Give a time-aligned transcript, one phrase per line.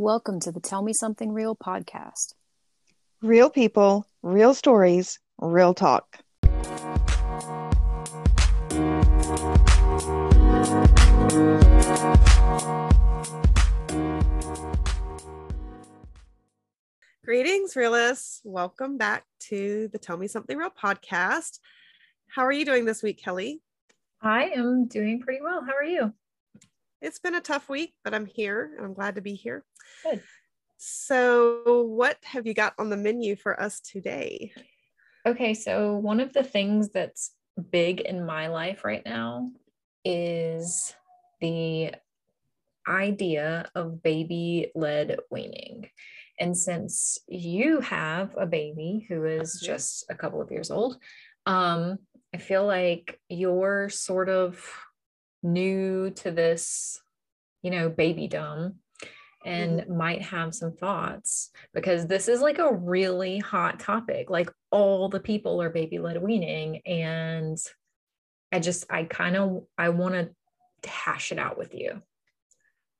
[0.00, 2.34] Welcome to the Tell Me Something Real podcast.
[3.20, 6.20] Real people, real stories, real talk.
[17.24, 18.40] Greetings, realists.
[18.44, 21.58] Welcome back to the Tell Me Something Real podcast.
[22.28, 23.62] How are you doing this week, Kelly?
[24.22, 25.64] I am doing pretty well.
[25.66, 26.12] How are you?
[27.00, 29.64] It's been a tough week, but I'm here and I'm glad to be here.
[30.02, 30.22] Good.
[30.76, 34.52] So, what have you got on the menu for us today?
[35.26, 37.34] Okay, so one of the things that's
[37.70, 39.50] big in my life right now
[40.04, 40.94] is
[41.40, 41.94] the
[42.86, 45.90] idea of baby led weaning.
[46.40, 49.66] And since you have a baby who is Mhm.
[49.66, 51.02] just a couple of years old,
[51.46, 51.98] um,
[52.32, 54.64] I feel like you're sort of
[55.42, 57.00] new to this,
[57.62, 58.74] you know, babydom
[59.44, 59.96] and mm-hmm.
[59.96, 64.30] might have some thoughts because this is like a really hot topic.
[64.30, 66.82] Like all the people are baby led weaning.
[66.86, 67.58] And
[68.52, 72.02] I just, I kind of, I want to hash it out with you.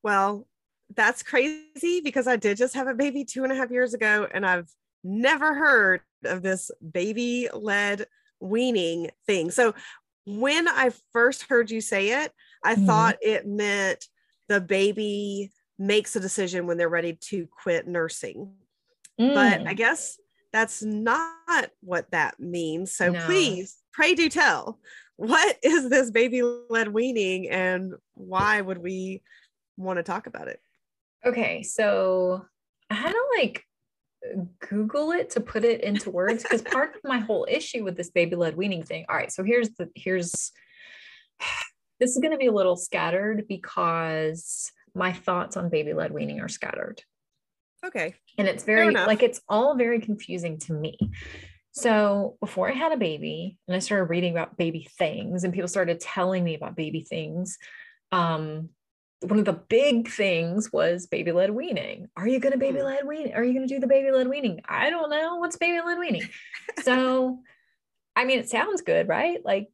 [0.03, 0.47] Well,
[0.95, 4.27] that's crazy because I did just have a baby two and a half years ago,
[4.33, 4.71] and I've
[5.05, 8.07] never heard of this baby led
[8.41, 9.51] weaning thing.
[9.51, 9.75] So,
[10.29, 12.33] when I first heard you say it,
[12.65, 12.87] I Mhm.
[12.87, 14.07] thought it meant
[14.49, 18.53] the baby makes a decision when they're ready to quit nursing.
[19.19, 20.19] But I Mm, guess
[20.53, 22.93] that's not what that means.
[22.95, 23.19] So, No.
[23.27, 24.79] please, pray do tell.
[25.17, 29.23] What is this baby led weaning, and why would we
[29.77, 30.61] want to talk about it?
[31.25, 31.63] okay.
[31.63, 32.45] So
[32.91, 33.65] I had to like
[34.69, 38.11] Google it to put it into words because part of my whole issue with this
[38.11, 39.07] baby led weaning thing.
[39.09, 39.33] All right.
[39.33, 40.53] So here's the, here's,
[42.01, 46.41] this is going to be a little scattered because my thoughts on baby led weaning
[46.41, 47.03] are scattered.
[47.85, 48.15] Okay.
[48.37, 50.99] and it's very like it's all very confusing to me
[51.71, 55.69] so before i had a baby and i started reading about baby things and people
[55.69, 57.57] started telling me about baby things
[58.11, 58.69] um
[59.21, 62.09] one of the big things was baby led weaning.
[62.17, 62.85] Are you going to baby Hmm.
[62.87, 64.61] led wean are you going to do the baby led weaning?
[64.69, 65.37] I don't know.
[65.37, 66.29] What's baby led weaning?
[66.83, 67.41] So
[68.17, 69.45] i mean it sounds good right?
[69.45, 69.69] Like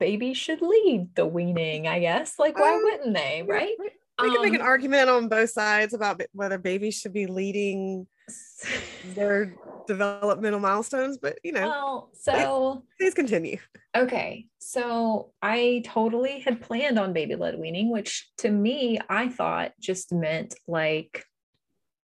[0.00, 2.38] babies should lead the weaning i guess.
[2.38, 3.74] Like why Um, wouldn't they right?
[4.22, 8.06] We can make an Um, argument on both sides about whether babies should be leading
[9.04, 13.58] their developmental milestones, but you know, well so please continue.
[13.96, 19.72] Okay, so I totally had planned on baby led weaning, which to me, I thought
[19.80, 21.24] just meant like,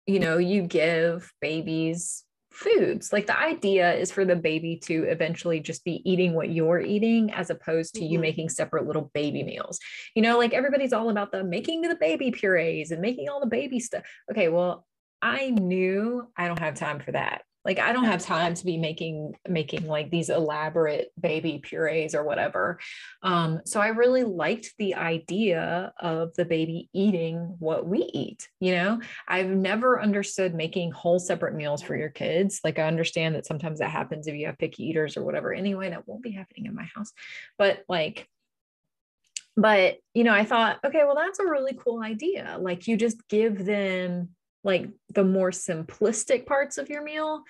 [0.06, 3.12] you know, you give babies foods.
[3.12, 7.32] Like the idea is for the baby to eventually just be eating what you're eating
[7.32, 8.22] as opposed to you Mhm.
[8.22, 9.81] making separate little baby meals.
[10.14, 13.46] You know, like everybody's all about the making the baby purees and making all the
[13.46, 14.04] baby stuff.
[14.31, 14.86] Okay, well,
[15.25, 17.45] I knew I don't have time for that.
[17.65, 22.23] Like I don't have time to be making making like these elaborate baby purees or
[22.23, 22.79] whatever.
[23.23, 28.51] Um, so I really liked the idea of the baby eating what we eat.
[28.61, 32.61] You know, I've never understood making whole separate meals for your kids.
[32.62, 35.55] Like I understand that sometimes that happens if you have picky eaters or whatever.
[35.55, 37.15] Anyway, that won't be happening in my house.
[37.56, 38.29] But like
[39.56, 43.29] but you know i thought okay well that's a really cool idea like you just
[43.29, 44.34] give them
[44.64, 47.44] like the more simplistic parts of your meal.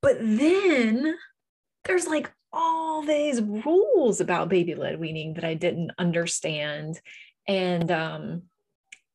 [0.00, 1.14] But then
[1.84, 7.00] there's like all these rules about baby led weaning that i didn't understand.
[7.48, 8.42] And um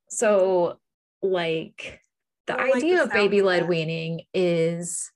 [0.09, 0.79] so
[1.21, 2.01] like
[2.47, 5.11] the I don't like idea of baby led weaning is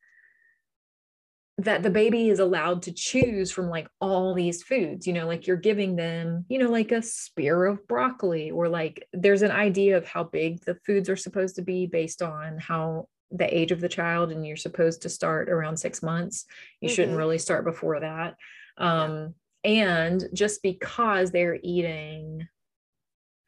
[1.64, 5.46] that the baby is allowed to choose from like all these foods you know like
[5.48, 9.98] you're giving them you know like a spear of broccoli or like there's an idea
[9.98, 13.80] of how big the foods are supposed to be based on how the age of
[13.82, 16.46] the child and you're supposed to start around 6 months
[16.82, 17.20] you shouldn't Mhm.
[17.20, 18.36] really start before that
[18.78, 19.34] um
[19.64, 22.48] and just because they're eating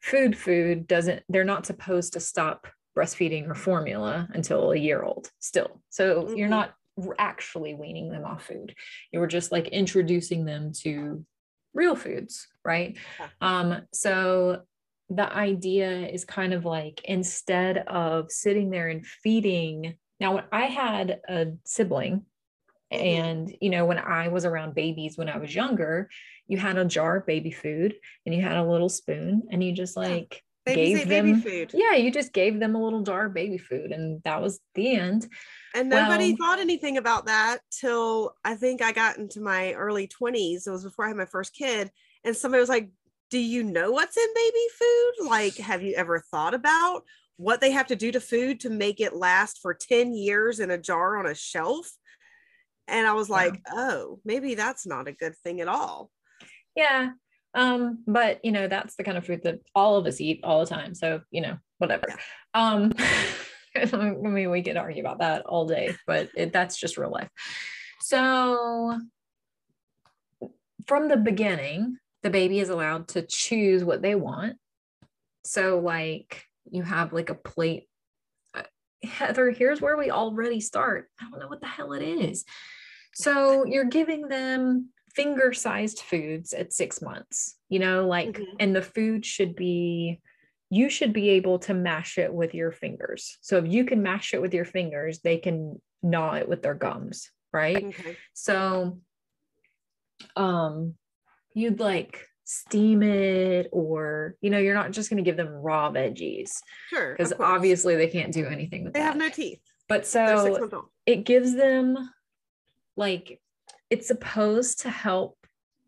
[0.00, 2.66] food food doesn't they're not supposed to stop
[2.96, 6.50] breastfeeding or formula until a year old still so you're Mhm.
[6.50, 6.74] not
[7.18, 8.74] actually weaning them off food
[9.12, 11.24] you were just like introducing them to
[11.72, 13.26] real foods right Yeah.
[13.40, 14.62] um so
[15.10, 20.62] the idea is kind of like instead of sitting there and feeding now when i
[20.66, 22.24] had a sibling
[22.92, 23.00] Mhm.
[23.00, 26.08] and you know when i was around babies when i was younger
[26.46, 27.94] you had a jar of baby food
[28.24, 31.70] and you had a little spoon and you just like Babies gave them food.
[31.74, 34.94] yeah you just gave them a little jar of baby food and that was the
[34.96, 35.26] end
[35.74, 40.06] And nobody Well- thought anything about that till I think I got into my early
[40.06, 40.66] 20s.
[40.66, 41.90] It was before I had my first kid.
[42.24, 42.90] And somebody was like,
[43.30, 45.28] Do you know what's in baby food?
[45.28, 47.04] Like, have you ever thought about
[47.36, 50.70] what they have to do to food to make it last for 10 years in
[50.70, 51.90] a jar on a shelf.
[52.86, 53.72] And I was like, yeah.
[53.72, 56.10] oh, maybe that's not a good thing at all.
[56.76, 57.10] Yeah.
[57.54, 60.60] Um, but you know, that's the kind of food that all of us eat all
[60.60, 60.94] the time.
[60.94, 62.06] So, you know, whatever.
[62.08, 62.16] Yeah.
[62.54, 62.92] Um,
[63.92, 67.28] I mean, we could argue about that all day, but it, that's just real life.
[68.00, 68.98] So,
[70.86, 74.56] from the beginning, the baby is allowed to choose what they want.
[75.44, 77.88] So, like, you have like a plate.
[78.54, 78.62] Uh,
[79.02, 81.08] Heather, here's where we already start.
[81.20, 82.44] I don't know what the hell it is.
[83.14, 88.56] So, you're giving them finger sized foods at six months, you know, like, mm-hmm.
[88.58, 90.20] and the food should be
[90.74, 93.38] you should be able to mash it with your fingers.
[93.42, 96.74] So if you can mash it with your fingers, they can gnaw it with their
[96.74, 97.84] gums, right?
[97.84, 98.16] Okay.
[98.32, 98.98] So
[100.36, 100.94] um
[101.54, 105.90] you'd like steam it or you know you're not just going to give them raw
[105.90, 106.50] veggies
[106.88, 109.06] sure because obviously they can't do anything with they that.
[109.06, 111.96] have no teeth but so it gives them
[112.96, 113.40] like
[113.90, 115.36] it's supposed to help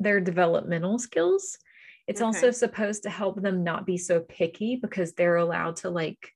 [0.00, 1.58] their developmental skills
[2.06, 2.26] it's okay.
[2.26, 6.32] also supposed to help them not be so picky because they're allowed to like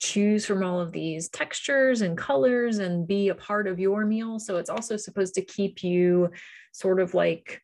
[0.00, 4.38] choose from all of these textures and colors and be a part of your meal.
[4.38, 6.30] So it's also supposed to keep you
[6.72, 7.60] sort of like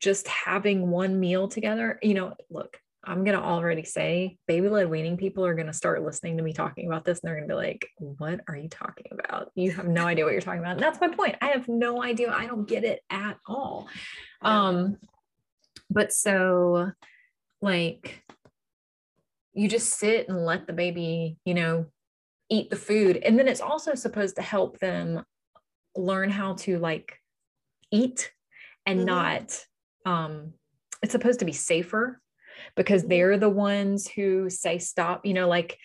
[0.00, 1.98] just having one meal together.
[2.02, 5.72] You know, look, I'm going to already say baby led weaning people are going to
[5.72, 8.56] start listening to me talking about this and they're going to be like, what are
[8.56, 9.50] you talking about?
[9.54, 10.72] You have no idea what you're talking about.
[10.72, 11.36] And that's my point.
[11.40, 12.30] I have no idea.
[12.30, 13.88] I don't get it at all.
[14.40, 14.98] Um,
[15.92, 16.90] but so,
[17.60, 18.24] like,
[19.54, 21.86] you just sit and let the baby, you know,
[22.48, 23.18] eat the food.
[23.18, 25.24] And then it's also supposed to help them
[25.96, 27.18] learn how to like
[27.90, 28.32] eat
[28.86, 29.06] and mm-hmm.
[29.06, 29.58] not,
[30.06, 30.54] um,
[31.02, 32.20] it's supposed to be safer
[32.76, 33.10] because mm-hmm.
[33.10, 35.78] they're the ones who say stop, you know, like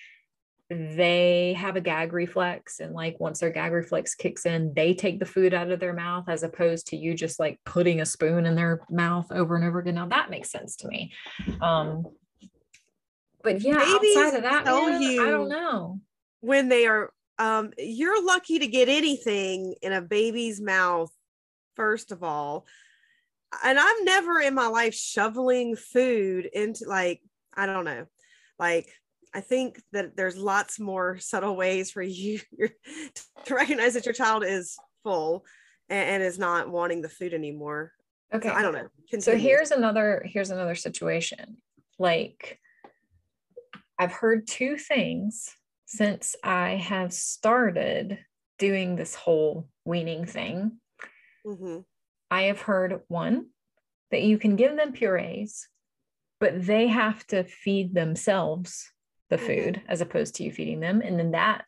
[0.69, 5.17] they have a gag reflex and like once their gag reflex kicks in they take
[5.17, 8.45] the food out of their mouth as opposed to you just like putting a spoon
[8.45, 9.95] in their mouth over and over again.
[9.95, 11.13] Now that makes sense to me.
[11.61, 12.05] Um
[13.43, 16.01] but yeah Babies outside of that man, i don't know.
[16.41, 21.11] when they are um you're lucky to get anything in a baby's mouth
[21.75, 22.65] first of all.
[23.63, 27.21] And i've never in my life shoveling food into like
[27.55, 28.05] i don't know
[28.59, 28.89] like
[29.37, 32.39] I think that there's lots more subtle ways for you
[33.45, 35.45] to recognize that your child is full
[35.89, 37.91] and, and is not wanting the food anymore.
[38.33, 38.49] Okay.
[38.49, 38.87] So I don't know.
[39.11, 39.21] Continue.
[39.21, 41.57] So here's another here's another situation.
[41.99, 42.59] Like
[43.99, 45.53] I've heard two things
[45.85, 48.17] since I have started
[48.57, 50.79] doing this whole weaning thing.
[51.45, 51.81] Mm-hmm.
[52.31, 53.49] I have heard one
[54.09, 55.67] that you can give them purees,
[56.39, 58.91] but they have to feed themselves
[59.29, 59.45] the mm-hmm.
[59.45, 59.89] food mm-hmm.
[59.89, 61.01] as opposed to you feeding them.
[61.01, 61.65] And then that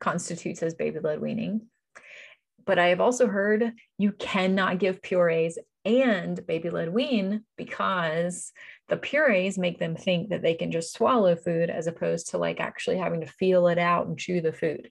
[0.00, 1.68] constitutes as baby led weaning.
[2.64, 8.52] But I have also heard you cannot give purees and baby led wean because
[8.88, 12.60] the purees make them think that they can just swallow food as opposed to like
[12.60, 14.90] actually having to feel it out and chew the food.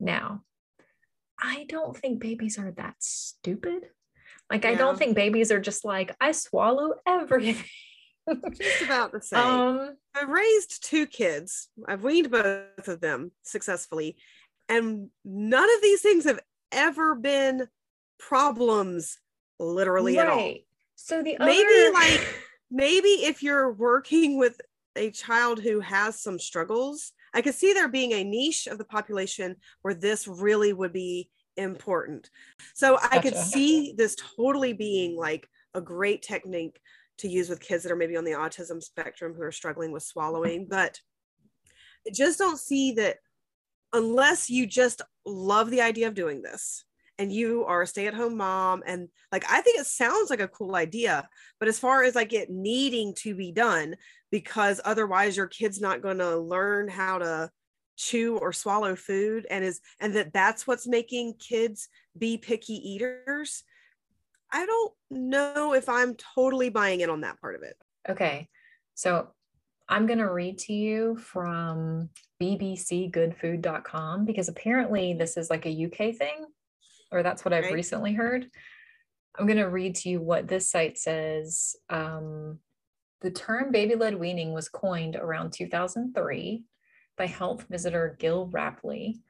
[0.00, 0.42] Now,
[1.40, 3.84] I don't think babies are that stupid.
[4.50, 4.70] Like, yeah.
[4.70, 7.64] I don't think babies are just like, I swallow everything.
[8.52, 9.40] just about the same.
[9.40, 11.68] Um, I've raised two kids.
[11.86, 14.16] I've weaned both of them successfully,
[14.68, 17.68] and none of these things have ever been
[18.18, 19.18] problems,
[19.58, 20.26] literally right.
[20.26, 20.54] at all.
[20.96, 21.92] So the maybe other...
[21.92, 22.26] like
[22.70, 24.60] maybe if you're working with
[24.96, 28.84] a child who has some struggles, I could see there being a niche of the
[28.84, 32.30] population where this really would be important.
[32.74, 33.14] So gotcha.
[33.14, 36.80] I could see this totally being like a great technique
[37.22, 40.02] to use with kids that are maybe on the autism spectrum who are struggling with
[40.02, 41.00] swallowing but
[42.06, 43.18] I just don't see that
[43.92, 46.84] unless you just love the idea of doing this
[47.18, 50.74] and you are a stay-at-home mom and like i think it sounds like a cool
[50.74, 53.94] idea but as far as like it needing to be done
[54.30, 57.50] because otherwise your kid's not going to learn how to
[57.96, 61.88] chew or swallow food and is and that that's what's making kids
[62.18, 63.62] be picky eaters
[64.52, 67.76] I don't know if I'm totally buying in on that part of it.
[68.08, 68.48] Okay.
[68.94, 69.28] So
[69.88, 76.14] I'm going to read to you from bbcgoodfood.com because apparently this is like a UK
[76.14, 76.46] thing,
[77.10, 77.74] or that's what I've right.
[77.74, 78.48] recently heard.
[79.38, 81.76] I'm going to read to you what this site says.
[81.88, 82.58] Um,
[83.22, 86.64] the term baby led weaning was coined around 2003
[87.16, 89.20] by health visitor Gill Rapley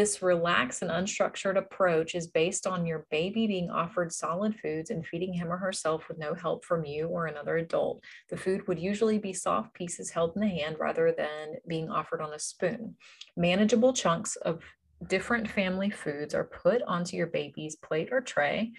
[0.00, 5.06] This relaxed and unstructured approach is based on your baby being offered solid foods and
[5.06, 8.02] feeding him or herself with no help from you or another adult.
[8.30, 12.22] The food would usually be soft pieces held in the hand rather than being offered
[12.22, 12.96] on a spoon.
[13.36, 14.62] Manageable chunks of
[15.06, 18.72] different family foods are put onto your baby's plate or tray,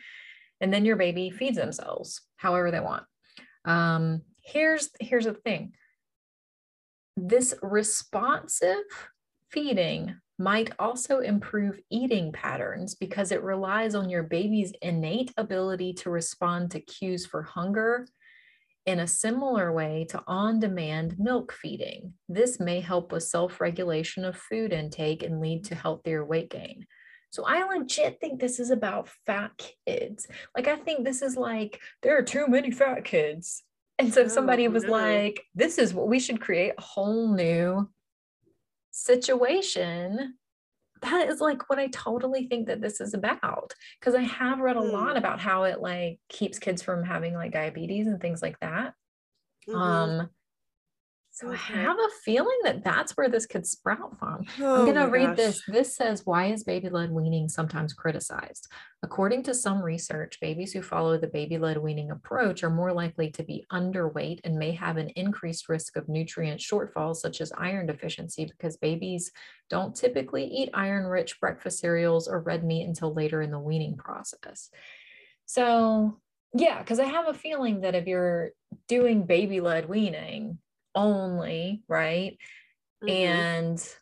[0.60, 3.04] and then your baby feeds themselves however they want.
[3.66, 5.74] Um, here's here's the thing.
[7.16, 9.12] This responsive
[9.52, 16.10] feeding might also improve eating patterns because it relies on your baby's innate ability to
[16.10, 18.08] respond to cues for hunger
[18.86, 22.14] in a similar way to on demand milk feeding.
[22.28, 26.88] This may help with self regulation of food intake and lead to healthier weight gain.
[27.30, 29.52] So I legit think this is about fat
[29.88, 30.28] kids.
[30.56, 33.64] Like, I think this is like, there are too many fat kids.
[34.00, 34.92] And so somebody was no.
[34.92, 37.88] like, this is what we should create a whole new
[39.06, 40.36] situation
[41.02, 43.74] that is like what I totally think that this is about.
[44.00, 44.92] Because I have read a mm.
[44.92, 48.94] lot about how it like keeps kids from having like diabetes and things like that.
[49.68, 49.76] Mm-hmm.
[49.76, 50.30] Um,
[51.34, 51.76] so okay.
[51.76, 54.46] I have a feeling that that's where this could sprout from.
[54.60, 55.38] Oh I'm going to read gosh.
[55.38, 55.64] this.
[55.66, 58.68] This says, Why is baby led weaning sometimes criticized?
[59.02, 63.32] According to some research, babies who follow the baby led weaning approach are more likely
[63.32, 67.86] to be underweight and may have an increased risk of nutrient shortfalls, such as iron
[67.86, 69.32] deficiency, because babies
[69.70, 73.96] don't typically eat iron rich breakfast cereals or red meat until later in the weaning
[73.96, 74.70] process.
[75.46, 76.20] So,
[76.54, 78.52] yeah, because I have a feeling that if you're
[78.90, 80.58] doing baby led weaning,
[80.96, 82.38] only, right?
[83.04, 83.10] Mm-hmm.
[83.10, 83.96] And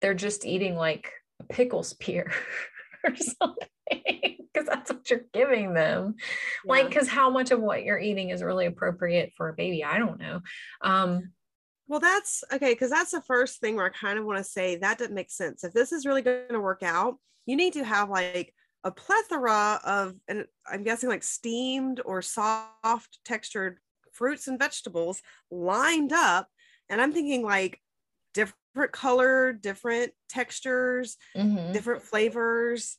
[0.00, 2.32] they're just eating like a pickle spear
[3.04, 6.14] or something because that's what you're giving them.
[6.64, 6.70] Yeah.
[6.70, 9.84] Like, because how much of what you're eating is really appropriate for a baby?
[9.84, 10.40] I don't know.
[10.82, 11.32] Um,
[11.86, 14.76] well, that's okay, because that's the first thing where I kind of want to say
[14.76, 15.64] that doesn't make sense.
[15.64, 19.80] If this is really going to work out, you need to have like a plethora
[19.84, 23.78] of, and I'm guessing like steamed or soft textured
[24.14, 26.48] fruits and vegetables lined up.
[26.88, 27.80] And I'm thinking like
[28.32, 31.72] different color, different textures, mm-hmm.
[31.72, 32.98] different flavors.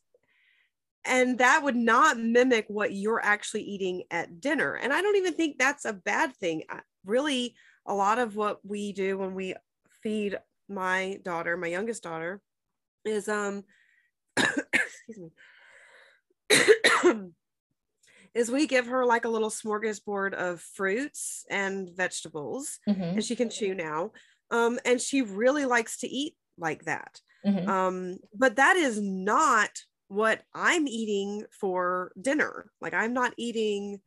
[1.06, 4.74] And that would not mimic what you're actually eating at dinner.
[4.74, 6.64] And I don't even think that's a bad thing.
[7.06, 7.56] Really,
[7.86, 9.54] a lot of what we do when we
[10.02, 12.42] feed my daughter, my youngest daughter,
[13.04, 13.64] is um
[14.38, 15.32] excuse me
[18.36, 23.02] is we give her like a little smorgasbord of fruits and vegetables mm-hmm.
[23.02, 24.12] and she can chew now
[24.52, 27.68] um, and she really likes to eat like that mm-hmm.
[27.68, 29.70] um, but that is not
[30.08, 34.00] what i'm eating for dinner like i'm not eating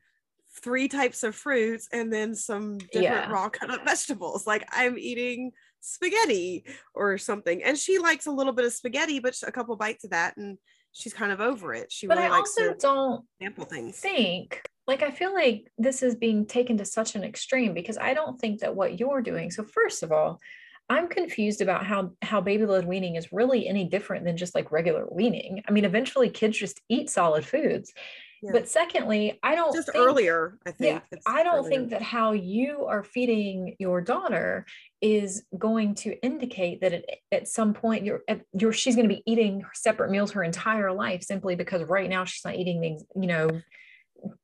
[0.62, 3.30] three types of fruits and then some different yeah.
[3.30, 8.52] raw cut up vegetables like i'm eating spaghetti or something and she likes a little
[8.52, 10.58] bit of spaghetti but a couple bites of that and
[10.98, 11.92] she's kind of over it.
[11.92, 13.98] She but really I also don't sample things.
[13.98, 18.14] Think like I feel like this is being taken to such an extreme because I
[18.14, 19.50] don't think that what you're doing.
[19.50, 20.40] So first of all,
[20.88, 24.72] I'm confused about how how baby led weaning is really any different than just like
[24.72, 25.62] regular weaning.
[25.68, 27.92] I mean, eventually kids just eat solid foods.
[28.42, 28.52] Yeah.
[28.52, 30.58] But secondly, I don't just think, earlier.
[30.64, 31.68] I think yeah, I don't earlier.
[31.70, 34.64] think that how you are feeding your daughter
[35.00, 39.22] is going to indicate that it, at some point you're, you're she's going to be
[39.26, 43.26] eating separate meals her entire life simply because right now she's not eating things, you
[43.26, 43.60] know.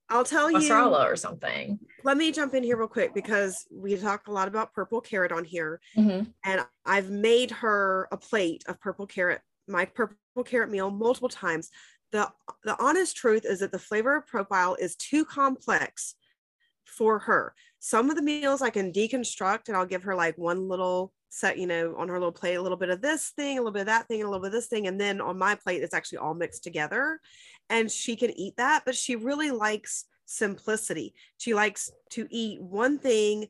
[0.08, 1.80] I'll tell you or something.
[2.04, 5.32] Let me jump in here real quick because we talk a lot about purple carrot
[5.32, 6.30] on here, mm-hmm.
[6.44, 11.70] and I've made her a plate of purple carrot, my purple carrot meal multiple times
[12.14, 12.30] the
[12.62, 16.14] the honest truth is that the flavor profile is too complex
[16.84, 17.54] for her.
[17.80, 21.58] Some of the meals I can deconstruct and I'll give her like one little set,
[21.58, 23.80] you know, on her little plate, a little bit of this thing, a little bit
[23.80, 24.86] of that thing, a little bit of this thing.
[24.86, 27.20] And then on my plate, it's actually all mixed together.
[27.68, 31.14] And she can eat that, but she really likes simplicity.
[31.38, 33.48] She likes to eat one thing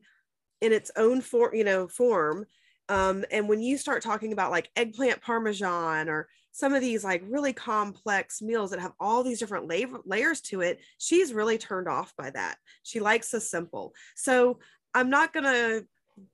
[0.61, 2.47] in its own form, you know, form.
[2.89, 7.21] Um, and when you start talking about like eggplant parmesan or some of these like
[7.27, 11.89] really complex meals that have all these different la- layers to it, she's really turned
[11.89, 12.55] off by that.
[12.81, 13.93] She likes the simple.
[14.15, 14.59] So
[14.93, 15.85] I'm not going to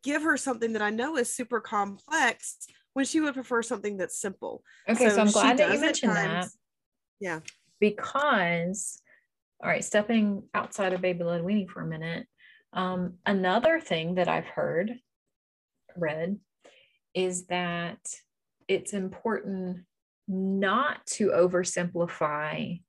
[0.03, 4.21] give her something that I know is super complex when she would prefer something that's
[4.21, 4.63] simple.
[4.87, 6.49] Okay, so, so I'm glad that you mentioned that.
[7.19, 7.39] Yeah.
[7.79, 9.01] Because,
[9.59, 12.27] all right, stepping outside of baby led weaning for a minute.
[12.73, 14.93] Um, another thing that I've heard,
[15.97, 16.37] read,
[17.15, 17.97] is that
[18.67, 19.79] it's important
[20.31, 22.81] not to oversimplify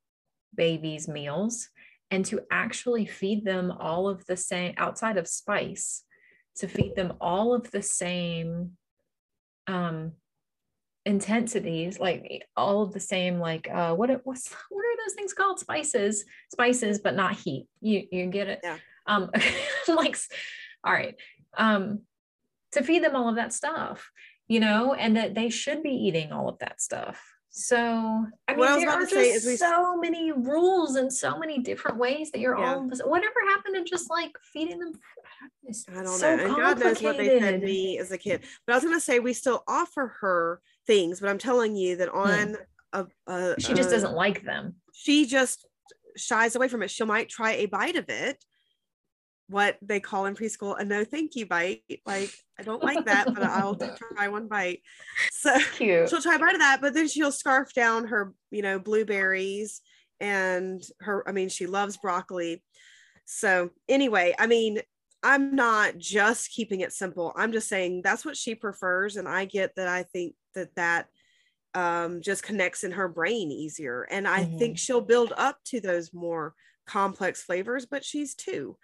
[0.55, 1.69] babies' meals
[2.11, 6.05] and to actually feed them all of the same outside of spice
[6.57, 8.73] to feed them all of the same
[9.67, 10.13] um,
[11.05, 15.59] intensities like all of the same like uh what what's what are those things called?
[15.59, 17.67] Spices spices but not heat.
[17.81, 18.61] You you get it?
[18.63, 18.79] Yeah.
[19.07, 19.29] Um
[19.89, 20.17] like
[20.85, 21.17] all right.
[21.59, 22.03] Um
[22.71, 24.13] to feed them all of that stuff
[24.49, 27.77] you know and that they should be eating all of that stuff so
[28.49, 29.57] I mean, there are just we...
[29.57, 32.77] so many rules and so many different ways that you're yeah.
[32.77, 32.81] all.
[33.05, 34.95] Whatever happened to just like feeding them?
[35.91, 36.47] I don't so know.
[36.47, 38.41] And God knows what they fed me as a kid.
[38.67, 41.97] But I was going to say we still offer her things, but I'm telling you
[41.97, 42.19] that hmm.
[42.19, 42.57] on
[42.95, 43.01] hmm.
[43.27, 44.77] a, a, she just a, doesn't like them.
[44.95, 45.67] She just
[46.17, 46.91] shies away from it.
[46.91, 48.43] She might try a bite of it,
[49.53, 51.83] what they call in preschool a no thank you bite.
[52.05, 53.77] Like, I don't like that, but I'll
[54.15, 54.81] try one bite.
[55.31, 56.09] So Cute.
[56.09, 59.81] she'll try a bite of that, but then she'll scarf down her, you know, blueberries
[60.21, 62.63] and her, I mean, she loves broccoli.
[63.25, 64.81] So anyway, I mean,
[65.23, 67.33] I'm not just keeping it simple.
[67.37, 69.17] I'm just saying that's what she prefers.
[69.17, 71.07] And I get that I think that that
[71.75, 74.07] um, just connects in her brain easier.
[74.11, 74.59] And I mm-hmm.
[74.59, 76.55] think she'll build up to those more
[76.87, 78.77] complex flavors, but she's two.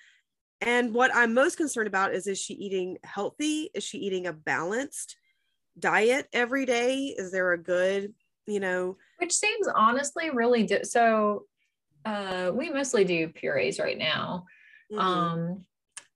[0.61, 3.71] And what I'm most concerned about is is she eating healthy?
[3.75, 5.17] Is she eating a balanced
[5.79, 7.15] diet every day?
[7.17, 8.13] Is there a good,
[8.47, 11.45] you know, which seems honestly really di- so
[12.05, 14.47] uh we mostly do purees right now.
[14.93, 15.01] Mm-hmm.
[15.01, 15.65] Um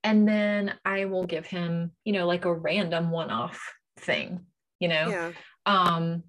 [0.04, 3.61] and then I will give him, you know, like a random one-off
[3.99, 4.46] thing,
[4.80, 5.08] you know.
[5.08, 5.32] Yeah.
[5.66, 6.25] Um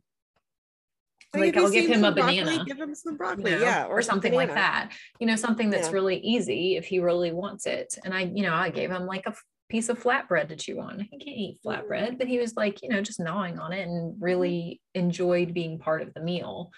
[1.35, 2.65] like, I'll give him a broccoli, banana.
[2.65, 4.91] Give him some broccoli, you know, yeah, or, or something like that.
[5.19, 5.93] You know, something that's yeah.
[5.93, 7.97] really easy if he really wants it.
[8.05, 9.35] And I, you know, I gave him like a
[9.69, 10.99] piece of flatbread to chew on.
[10.99, 14.13] He can't eat flatbread, but he was like, you know, just gnawing on it and
[14.13, 14.23] mm-hmm.
[14.23, 16.71] really enjoyed being part of the meal.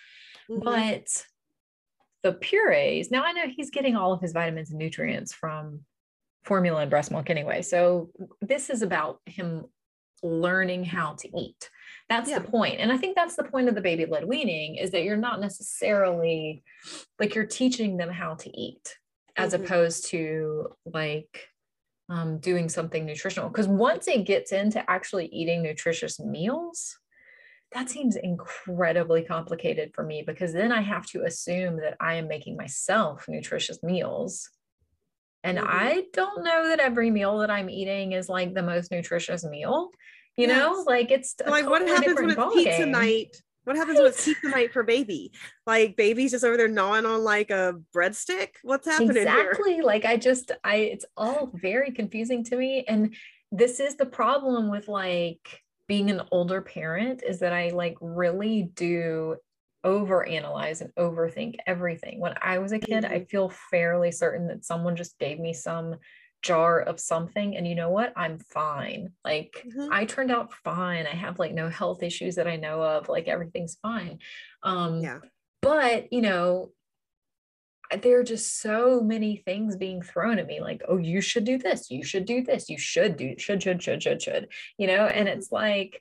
[0.49, 0.63] Mm-hmm.
[0.63, 1.25] But
[2.23, 5.81] the purees, now I know he's getting all of his vitamins and nutrients from
[6.45, 7.61] formula and breast milk anyway.
[7.61, 9.65] So this is about him
[10.23, 11.69] learning how to eat.
[12.09, 12.39] That's yeah.
[12.39, 12.79] the point.
[12.79, 15.41] And I think that's the point of the baby led weaning is that you're not
[15.41, 16.63] necessarily
[17.19, 18.97] like you're teaching them how to eat
[19.35, 19.63] as mm-hmm.
[19.63, 21.47] opposed to like
[22.09, 23.49] um, doing something nutritional.
[23.49, 26.97] Because once it gets into actually eating nutritious meals,
[27.71, 32.27] that seems incredibly complicated for me because then I have to assume that I am
[32.27, 34.49] making myself nutritious meals.
[35.43, 35.67] And mm-hmm.
[35.69, 39.89] I don't know that every meal that I'm eating is like the most nutritious meal
[40.37, 40.57] you yes.
[40.57, 42.91] know like it's like what happens when it's pizza game.
[42.91, 45.31] night what happens when it's pizza night for baby
[45.65, 49.83] like baby's just over there gnawing on like a breadstick what's happening exactly here?
[49.83, 53.15] like i just i it's all very confusing to me and
[53.51, 58.63] this is the problem with like being an older parent is that i like really
[58.75, 59.35] do
[59.85, 63.13] overanalyze and overthink everything when i was a kid mm-hmm.
[63.13, 65.95] i feel fairly certain that someone just gave me some
[66.45, 68.13] jar of something and you know what?
[68.15, 69.11] I'm fine.
[69.23, 69.91] Like mm-hmm.
[69.91, 71.07] i turned out fine.
[71.07, 73.09] I have like no health issues that i know of.
[73.09, 74.19] Like everything's fine.
[74.61, 75.19] Um yeah.
[75.61, 76.71] but you know
[78.01, 81.57] there are just so many things being thrown at me like oh you should do
[81.57, 81.89] this.
[81.89, 82.69] You should do this.
[82.69, 85.07] You should do should should should should should you know?
[85.07, 85.39] And mm-hmm.
[85.39, 85.99] it's like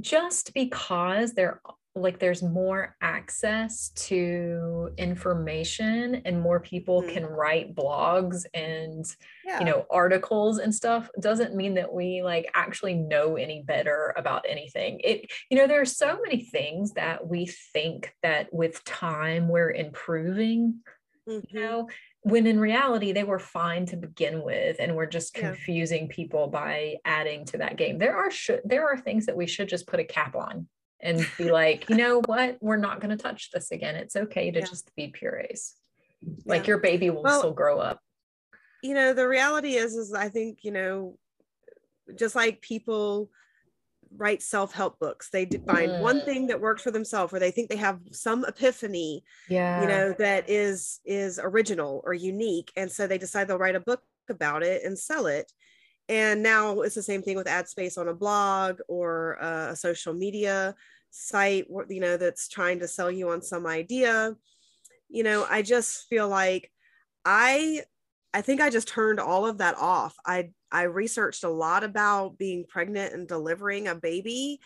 [0.00, 1.60] just because there
[1.94, 7.12] like there's more access to information and more people mm-hmm.
[7.12, 9.04] can write blogs and
[9.44, 9.58] yeah.
[9.58, 14.44] you know articles and stuff doesn't mean that we like actually know any better about
[14.48, 19.48] anything it you know there are so many things that we think that with time
[19.48, 20.80] we're improving
[21.28, 21.40] mm-hmm.
[21.48, 21.88] you know
[22.22, 26.14] when in reality they were fine to begin with and we're just confusing yeah.
[26.14, 29.68] people by adding to that game there are sh- there are things that we should
[29.68, 30.66] just put a cap on
[31.02, 33.96] and be like, you know what, we're not going to touch this again.
[33.96, 34.66] It's okay to yeah.
[34.66, 35.74] just be purees.
[36.44, 38.00] Like your baby will well, still grow up.
[38.82, 41.18] You know, the reality is, is I think, you know,
[42.16, 43.30] just like people
[44.16, 46.00] write self-help books they find mm.
[46.00, 49.88] one thing that works for themselves or they think they have some epiphany yeah you
[49.88, 54.02] know that is is original or unique and so they decide they'll write a book
[54.28, 55.50] about it and sell it
[56.12, 60.12] and now it's the same thing with ad space on a blog or a social
[60.12, 60.74] media
[61.08, 64.34] site you know that's trying to sell you on some idea.
[65.08, 66.70] You know i just feel like
[67.24, 67.82] i
[68.34, 70.14] i think i just turned all of that off.
[70.26, 74.60] I i researched a lot about being pregnant and delivering a baby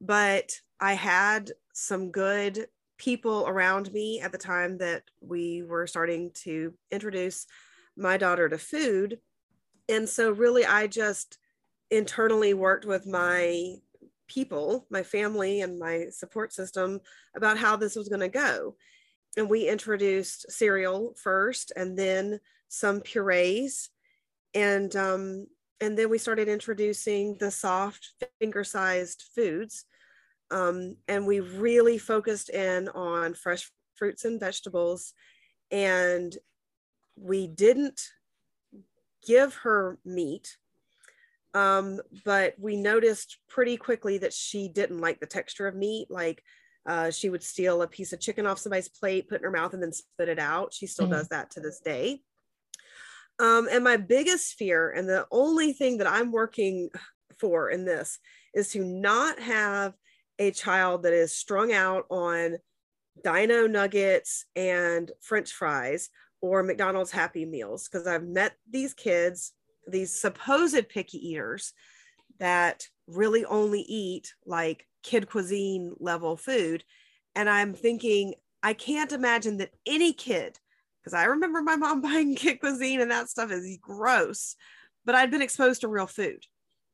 [0.00, 6.30] but i had some good people around me at the time that we were starting
[6.34, 7.46] to introduce
[7.96, 9.18] my daughter to food
[9.90, 11.38] and so really i just
[11.90, 13.74] internally worked with my
[14.30, 17.00] people my family and my support system
[17.34, 18.76] about how this was going to go.
[19.36, 23.90] And we introduced cereal first and then some purees.
[24.54, 25.46] And um,
[25.80, 29.84] and then we started introducing the soft finger sized foods.
[30.50, 35.12] Um, and we really focused in on fresh fruits and vegetables.
[35.70, 36.36] And
[37.16, 38.00] we didn't
[39.26, 40.56] give her meat.
[41.52, 46.08] Um, but we noticed pretty quickly that she didn't like the texture of meat.
[46.10, 46.42] Like
[46.86, 49.50] uh, she would steal a piece of chicken off somebody's plate, put it in her
[49.50, 50.72] mouth, and then spit it out.
[50.72, 51.12] She still mm.
[51.12, 52.22] does that to this day.
[53.38, 56.90] Um, and my biggest fear, and the only thing that I'm working
[57.38, 58.18] for in this,
[58.54, 59.94] is to not have
[60.38, 62.58] a child that is strung out on
[63.22, 66.08] dino nuggets and french fries
[66.40, 67.88] or McDonald's Happy Meals.
[67.88, 69.52] Because I've met these kids,
[69.86, 71.72] these supposed picky eaters
[72.38, 76.84] that really only eat like kid cuisine level food.
[77.34, 80.58] And I'm thinking, I can't imagine that any kid
[81.00, 84.56] because I remember my mom buying kid cuisine and that stuff is gross,
[85.04, 86.44] but I'd been exposed to real food.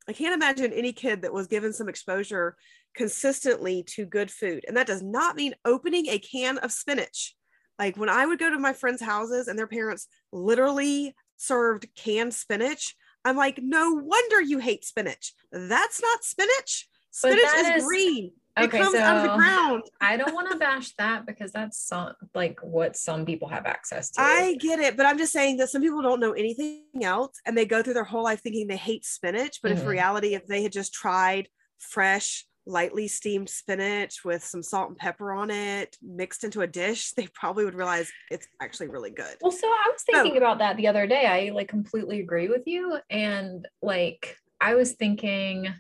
[0.09, 2.57] I can't imagine any kid that was given some exposure
[2.95, 4.65] consistently to good food.
[4.67, 7.35] And that does not mean opening a can of spinach.
[7.79, 12.35] Like when I would go to my friends' houses and their parents literally served canned
[12.35, 15.33] spinach, I'm like, no wonder you hate spinach.
[15.53, 16.89] That's not spinach.
[17.11, 18.33] Spinach is, is green.
[18.59, 19.83] Okay, it comes so out of the ground.
[20.01, 24.11] I don't want to bash that because that's some like what some people have access
[24.13, 24.23] to.
[24.23, 27.57] I get it, but I'm just saying that some people don't know anything else and
[27.57, 29.61] they go through their whole life thinking they hate spinach.
[29.63, 29.83] But mm-hmm.
[29.83, 34.99] if reality, if they had just tried fresh, lightly steamed spinach with some salt and
[34.99, 39.37] pepper on it mixed into a dish, they probably would realize it's actually really good.
[39.41, 41.27] Well, so I was thinking so, about that the other day.
[41.27, 42.99] I like completely agree with you.
[43.09, 45.73] And like I was thinking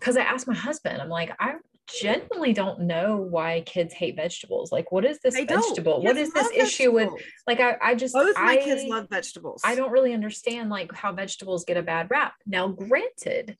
[0.00, 1.54] because I asked my husband, I'm like, I
[1.86, 4.72] genuinely don't know why kids hate vegetables.
[4.72, 6.02] Like, what is this vegetable?
[6.02, 7.10] What is this issue with
[7.46, 9.62] like I, I just both my I, kids love vegetables.
[9.64, 12.34] I don't really understand like how vegetables get a bad rap.
[12.46, 13.56] Now, granted,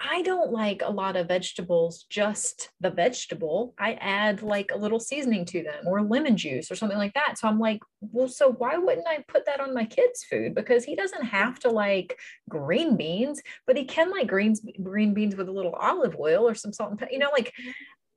[0.00, 3.74] I don't like a lot of vegetables, just the vegetable.
[3.78, 7.38] I add like a little seasoning to them or lemon juice or something like that.
[7.38, 10.54] So I'm like, well, so why wouldn't I put that on my kid's food?
[10.54, 15.36] Because he doesn't have to like green beans, but he can like greens, green beans
[15.36, 17.12] with a little olive oil or some salt and pepper.
[17.12, 17.52] You know, like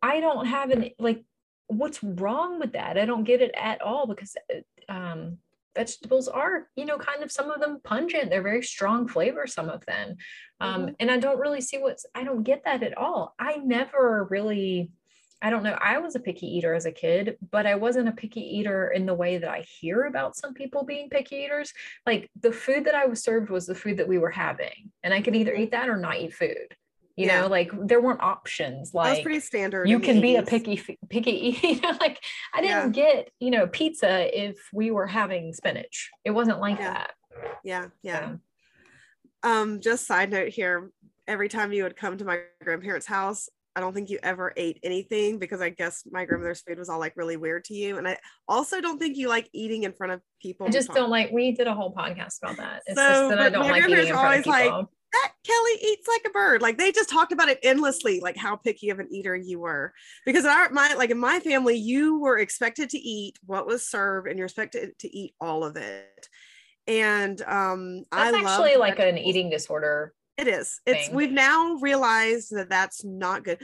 [0.02, 1.24] I don't have an like
[1.68, 2.98] what's wrong with that?
[2.98, 5.38] I don't get it at all because uh, um
[5.78, 8.30] vegetables are, you know, kind of some of them pungent.
[8.30, 10.16] They're very strong flavor, some of them.
[10.60, 10.94] Um, mm-hmm.
[11.00, 13.36] And I don't really see what's, I don't get that at all.
[13.40, 14.92] I never really,
[15.42, 15.78] I don't know.
[15.80, 19.06] I was a picky eater as a kid, but I wasn't a picky eater in
[19.06, 21.72] the way that I hear about some people being picky eaters.
[22.08, 25.14] Like the food that I was served was the food that we were having, and
[25.14, 26.76] I could either eat that or not eat food
[27.18, 27.42] you yeah.
[27.42, 31.60] know like there weren't options like That's pretty standard you can be a picky picky
[31.64, 33.14] you know like i didn't yeah.
[33.14, 36.94] get you know pizza if we were having spinach it wasn't like yeah.
[36.94, 37.12] that
[37.64, 38.36] yeah yeah
[39.44, 39.52] so.
[39.52, 40.92] um just side note here
[41.28, 44.80] every time you would come to my grandparents house I don't think you ever ate
[44.82, 48.00] anything because I guess my grandmother's food was all like really weird to you.
[48.00, 50.66] And I also don't think you like eating in front of people.
[50.66, 52.82] I just don't like, we did a whole podcast about that.
[52.88, 54.78] It's so, just that I don't like eating in front of people.
[54.80, 56.62] Like, that Kelly eats like a bird.
[56.62, 59.94] Like they just talked about it endlessly, like how picky of an eater you were.
[60.26, 63.88] Because in our my like in my family, you were expected to eat what was
[63.88, 66.28] served, and you're expected to eat all of it.
[66.88, 70.14] And um, that's I actually like an eating disorder.
[70.38, 70.80] It is.
[70.86, 70.96] Thing.
[70.96, 73.62] It's we've now realized that that's not good.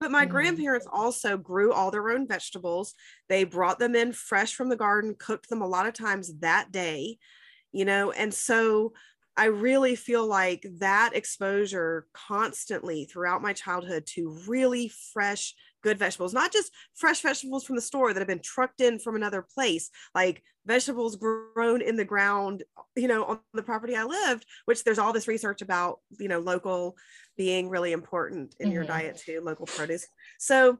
[0.00, 0.30] But my mm.
[0.30, 2.94] grandparents also grew all their own vegetables.
[3.28, 6.70] They brought them in fresh from the garden, cooked them a lot of times that
[6.70, 7.18] day,
[7.72, 8.92] you know, and so
[9.36, 16.32] I really feel like that exposure constantly throughout my childhood to really fresh, good vegetables,
[16.32, 19.90] not just fresh vegetables from the store that have been trucked in from another place,
[20.14, 22.64] like vegetables grown in the ground,
[22.96, 26.40] you know, on the property I lived, which there's all this research about, you know,
[26.40, 26.96] local
[27.36, 28.74] being really important in mm-hmm.
[28.74, 30.06] your diet too, local produce.
[30.38, 30.78] So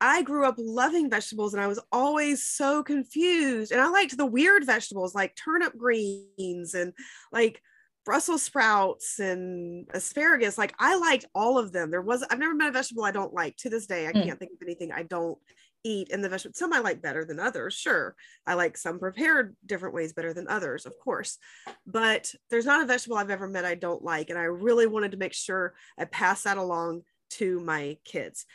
[0.00, 3.72] I grew up loving vegetables and I was always so confused.
[3.72, 6.92] And I liked the weird vegetables like turnip greens and
[7.32, 7.62] like
[8.06, 10.56] Brussels sprouts and asparagus.
[10.56, 11.90] Like I liked all of them.
[11.90, 14.06] There was I've never met a vegetable I don't like to this day.
[14.06, 14.24] I mm.
[14.24, 15.36] can't think of anything I don't
[15.82, 16.54] eat in the vegetable.
[16.54, 17.74] Some I like better than others.
[17.74, 18.14] Sure,
[18.46, 21.36] I like some prepared different ways better than others, of course.
[21.84, 25.10] But there's not a vegetable I've ever met I don't like, and I really wanted
[25.10, 28.46] to make sure I pass that along to my kids.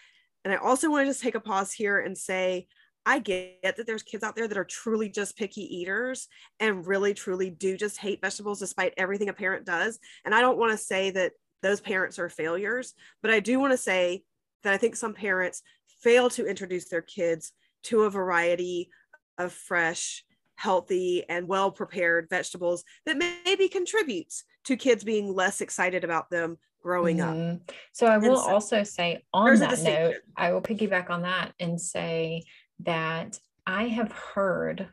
[0.45, 2.67] And I also want to just take a pause here and say
[3.05, 6.27] I get that there's kids out there that are truly just picky eaters
[6.59, 9.99] and really truly do just hate vegetables despite everything a parent does.
[10.23, 11.33] And I don't want to say that
[11.63, 14.23] those parents are failures, but I do want to say
[14.63, 15.63] that I think some parents
[16.01, 18.89] fail to introduce their kids to a variety
[19.37, 20.23] of fresh,
[20.55, 26.57] healthy, and well prepared vegetables that maybe contributes to kids being less excited about them
[26.81, 27.61] growing Mhm.
[27.61, 27.71] up.
[27.93, 30.15] So I will so also say on that note.
[30.35, 32.43] I will piggyback on that and say
[32.83, 34.89] that I have heard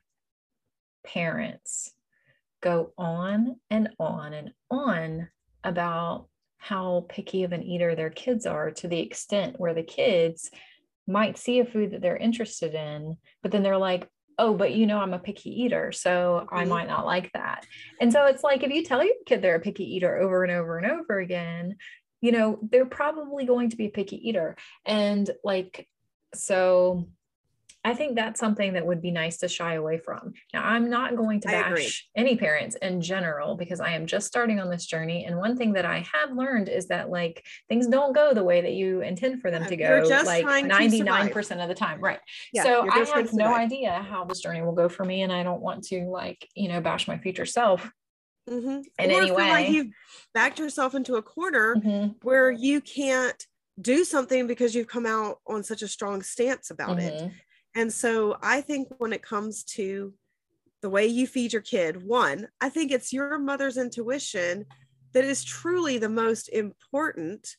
[1.04, 1.92] parents
[2.60, 5.28] go on and on and on
[5.64, 6.26] about
[6.58, 10.50] how picky of an eater their kids are to the extent where the kids
[11.06, 14.86] might see a food that they're interested in, but then they're like, oh, but you
[14.86, 16.68] know, I'm a picky eater, so I Mhm.
[16.68, 17.66] might not like that.
[18.00, 20.52] And so it's like if you tell your kid they're a picky eater over and
[20.52, 21.76] over and over again,
[22.20, 24.56] you know, they're probably going to be a picky eater.
[24.84, 25.88] And like,
[26.34, 27.08] so
[27.84, 30.32] I think that's something that would be nice to shy away from.
[30.52, 34.58] Now, I'm not going to bash any parents in general because I am just starting
[34.60, 35.24] on this journey.
[35.24, 38.60] And one thing that I have learned is that like things don't go the way
[38.60, 42.00] that you intend for them to go just like 99% of the time.
[42.00, 42.18] Right.
[42.52, 45.22] Yeah, so I have no idea how this journey will go for me.
[45.22, 47.90] And I don't want to like, you know, bash my future self
[48.48, 48.84] Mhm.
[48.98, 49.72] in or any feel like way.
[49.72, 49.92] you've
[50.34, 53.46] backed yourself into a corner Mhm, where you can't
[53.80, 57.30] do something because you've come out on such a strong stance about it.
[57.78, 60.12] And so I think when it comes to
[60.82, 64.66] the way you feed your kid, one, I think it's your mother's intuition
[65.12, 67.54] that is truly the most important.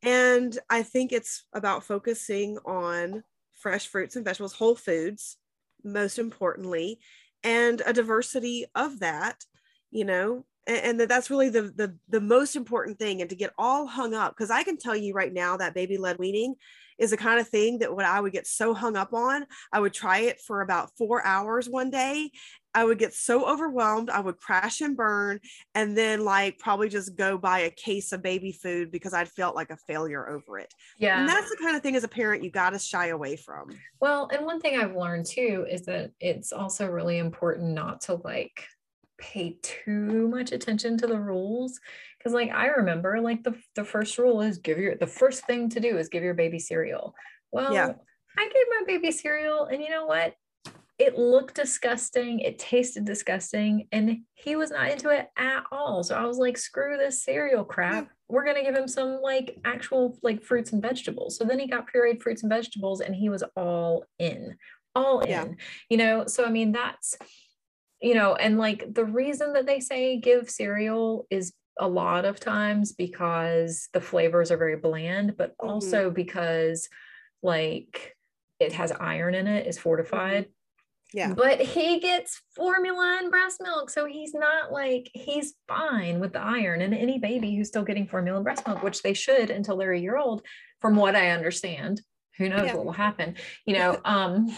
[0.00, 5.38] And I think it's about focusing on fresh fruits and vegetables, whole foods,
[5.82, 7.00] most importantly,
[7.42, 9.44] and a diversity of that,
[9.90, 13.20] you know, and, and that that's really the, the the most important thing.
[13.20, 15.96] And to get all hung up, because I can tell you right now that baby
[15.96, 16.54] led weaning
[16.98, 19.80] is the kind of thing that when I would get so hung up on, I
[19.80, 22.30] would try it for about four hours one day.
[22.74, 25.40] I would get so overwhelmed, I would crash and burn,
[25.74, 29.56] and then like probably just go buy a case of baby food because I'd felt
[29.56, 30.72] like a failure over it.
[30.98, 31.18] Yeah.
[31.18, 33.70] And that's the kind of thing as a parent you got to shy away from.
[34.00, 38.14] Well, and one thing I've learned too is that it's also really important not to
[38.14, 38.64] like
[39.18, 41.78] pay too much attention to the rules.
[42.22, 45.68] Cause like I remember like the, the first rule is give your the first thing
[45.70, 47.14] to do is give your baby cereal.
[47.52, 47.92] Well, Yeah.
[48.36, 50.34] I gave my baby cereal and you know what?
[50.98, 56.02] It looked disgusting, it tasted disgusting, and he was not into it at all.
[56.02, 58.04] So I was like, screw this cereal crap.
[58.04, 58.08] Mm.
[58.28, 61.36] We're gonna give him some like actual like fruits and vegetables.
[61.36, 64.56] So then he got pureed fruits and vegetables and he was all in,
[64.94, 65.30] all in.
[65.30, 65.46] Yeah.
[65.88, 67.16] You know, so I mean that's
[68.00, 72.40] you know, and like the reason that they say give cereal is a lot of
[72.40, 75.68] times because the flavors are very bland, but Mhm.
[75.68, 76.88] also because
[77.42, 78.16] like
[78.58, 80.48] it has iron in it, is fortified.
[81.14, 81.32] Yeah.
[81.32, 83.88] But he gets formula and breast milk.
[83.90, 86.82] So he's not like, he's fine with the iron.
[86.82, 89.92] And any baby who's still getting formula and breast milk, which they should until they're
[89.92, 90.42] a year old,
[90.80, 92.02] from what I understand,
[92.36, 92.74] who knows Yeah.
[92.74, 93.98] what will happen, you know.
[94.04, 94.54] um,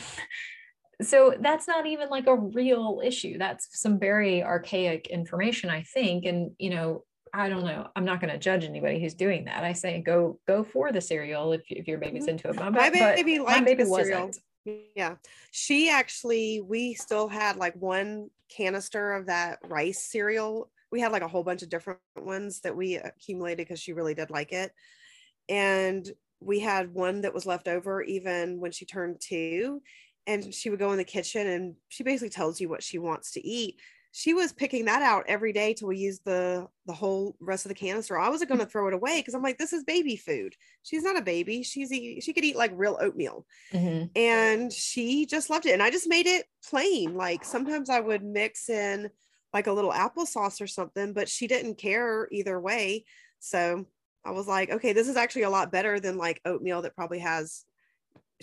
[1.02, 3.38] so that's not even like a real issue.
[3.38, 6.24] That's some very archaic information, I think.
[6.24, 7.88] And, you know, I don't know.
[7.94, 9.62] I'm not going to judge anybody who's doing that.
[9.64, 12.30] I say go go for the cereal if, if your baby's Mhm.
[12.30, 12.56] into it.
[12.56, 14.26] My, My baby my baby the cereal.
[14.26, 14.44] wasn't.
[14.96, 15.14] Yeah.
[15.52, 20.70] She actually, we still had like one canister of that rice cereal.
[20.90, 24.14] We had like a whole bunch of different ones that we accumulated because she really
[24.14, 24.72] did like it.
[25.48, 26.10] And
[26.40, 29.82] we had one that was left over even when she turned two.
[30.26, 33.32] And she would go in the kitchen and she basically tells you what she wants
[33.32, 33.80] to eat.
[34.12, 37.68] She was picking that out every day till we used the the whole rest of
[37.68, 38.18] the canister.
[38.18, 40.54] I wasn't going to throw it away because I'm like, this is baby food.
[40.82, 41.62] She's not a baby.
[41.62, 44.10] She's eat, she could eat like real oatmeal Mhm.
[44.16, 48.24] and she just loved it and i just made it plain like sometimes i would
[48.24, 49.08] mix in
[49.54, 53.04] like a little applesauce or something but she didn't care either way
[53.38, 53.86] so
[54.24, 57.20] i was like okay this is actually a lot better than like oatmeal that probably
[57.20, 57.64] has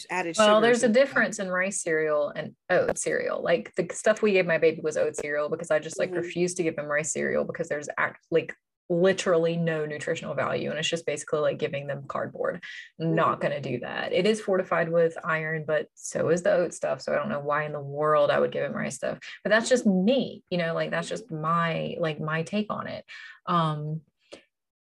[0.09, 3.41] added Well, there's a difference in rice cereal and oat cereal.
[3.41, 6.17] Like the stuff we gave my baby was oat cereal because I just like Mhm.
[6.17, 8.53] refused to give him rice cereal because there's act like
[8.89, 12.63] literally no nutritional value and it's just basically like giving them cardboard.
[12.97, 14.13] Not going to do that.
[14.13, 17.01] It is fortified with iron, but so is the oat stuff.
[17.01, 19.19] So I don't know why in the world I would give him rice stuff.
[19.43, 23.03] But that's just me, you know, like that's just my like my take on it.
[23.45, 24.01] Um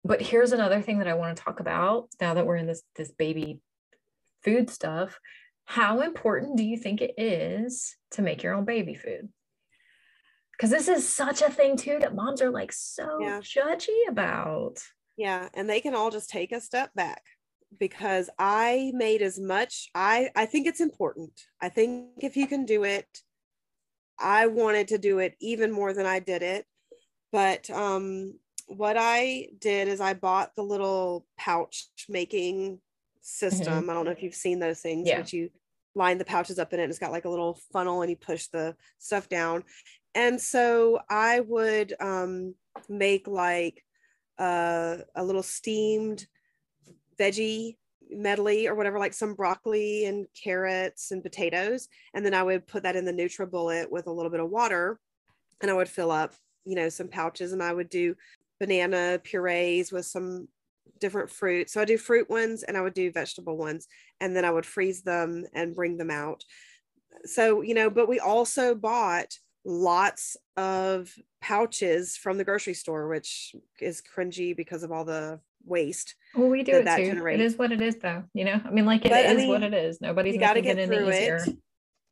[0.06, 2.84] but here's another thing that I want to talk about now that we're in this
[2.98, 3.62] this baby
[4.44, 5.20] food stuff.
[5.66, 9.30] How important do you think it is to make your own baby food?
[10.52, 13.40] Because this is such a thing too that moms are like so Yeah.
[13.42, 14.78] judgy about.
[15.18, 17.22] yeah and they can all just take a step back
[17.80, 22.66] because i made as much i i think it's important i think if you can
[22.66, 23.08] do it
[24.20, 26.66] i wanted to do it even more than i did it
[27.32, 28.34] but um
[28.68, 32.80] what i did is i bought the little pouch making
[33.24, 35.20] system i don't know if you've seen those things Yeah.
[35.20, 35.50] but you
[35.96, 38.16] line the pouches up in it and it's got like a little funnel and you
[38.18, 39.64] push the stuff down
[40.14, 42.54] and so i would um
[42.90, 43.84] make like
[44.40, 46.26] uh, a little steamed
[47.20, 47.78] veggie
[48.10, 51.88] medley or whatever, like some broccoli and carrots and potatoes.
[52.14, 55.00] And then I would put that in the NutriBullet with a little bit of water
[55.62, 56.34] and I would fill up,
[56.66, 58.16] you know, some pouches and I would do
[58.60, 60.48] banana purees with some
[61.00, 61.74] different fruits.
[61.74, 63.88] So I do fruit ones and I would do vegetable ones
[64.22, 66.44] and then I would freeze them and bring them out.
[67.26, 69.34] So, you know, but we also bought
[69.66, 76.16] lots of pouches from the grocery store, which is cringy because of all the waste.
[76.36, 77.12] Well, we do that it too.
[77.12, 77.40] Generates.
[77.40, 78.24] It is what it is, though.
[78.34, 80.02] You know, I mean, like it but, is I mean, what it is.
[80.02, 81.58] Nobody's got to get through it.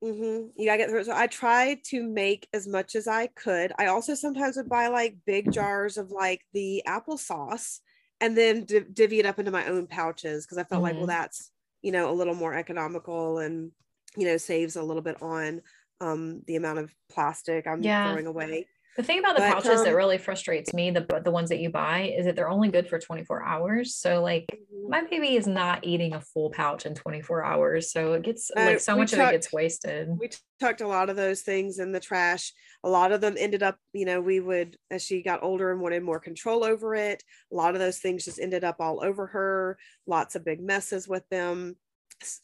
[0.04, 0.48] Mm-hmm.
[0.58, 1.06] You gotta get through it.
[1.06, 3.72] So I tried to make as much as I could.
[3.78, 7.80] I also sometimes would buy like big jars of like the applesauce
[8.22, 10.84] and then div- divvy it up into my own pouches because I felt mm-hmm.
[10.84, 11.22] like, well, mm-hmm.
[11.24, 13.72] that's you know a little more economical and
[14.16, 15.62] you know saves a little bit on
[16.00, 18.08] um, the amount of plastic I'm yeah.
[18.08, 18.68] throwing away.
[18.98, 21.60] The thing about the but, pouches um, that really frustrates me, the the ones that
[21.60, 23.96] you buy, is that they're only good for 24 hours.
[23.96, 24.90] So like mm-hmm.
[24.90, 27.92] my baby is not eating a full pouch in 24 hours.
[27.92, 30.10] So it gets uh, like so much talked, of it gets wasted.
[30.20, 32.52] We tucked a lot of those things in the trash.
[32.84, 35.80] A lot of them ended up, you know, we would as she got older and
[35.80, 39.28] wanted more control over it, a lot of those things just ended up all over
[39.28, 41.78] her, lots of big messes with them.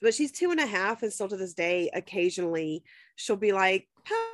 [0.01, 2.83] But she's two and a half, and still to this day, occasionally
[3.15, 3.87] she'll be like,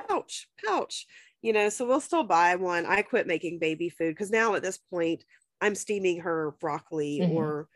[0.08, 1.06] pouch, pouch
[1.44, 2.86] you know, so we'll still buy one.
[2.86, 5.24] I quit making baby food because now at this point
[5.60, 7.36] I'm steaming her broccoli mm-hmm.
[7.36, 7.68] or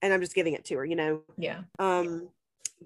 [0.00, 1.20] and I'm just giving it to her, you know.
[1.36, 1.60] Yeah.
[1.78, 2.30] Um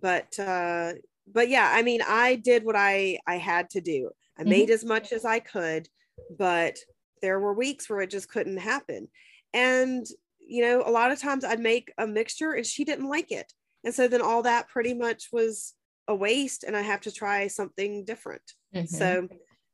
[0.02, 0.94] but uh
[1.32, 4.10] but yeah, I mean I did what I I had to do.
[4.36, 4.50] I mm-hmm.
[4.50, 5.88] made as much as I could,
[6.36, 6.78] but
[7.22, 9.06] there were weeks where it just couldn't happen.
[9.52, 10.04] And
[10.40, 13.52] you know, a lot of times I'd make a mixture and she didn't like it.
[13.84, 15.74] And so then all that pretty much was
[16.08, 18.42] a waste and I have to try something different.
[18.74, 18.86] Mm-hmm.
[18.86, 19.28] So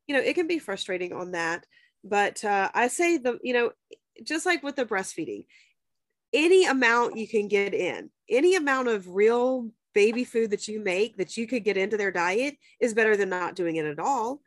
[0.06, 1.66] you know, it can be frustrating on that.
[2.02, 3.72] But uh, I say the, you know,
[4.24, 5.44] just like with the breastfeeding,
[6.32, 11.16] any amount you can get in, any amount of real baby food that you make
[11.16, 14.40] that you could get into their diet is better than not doing it at all.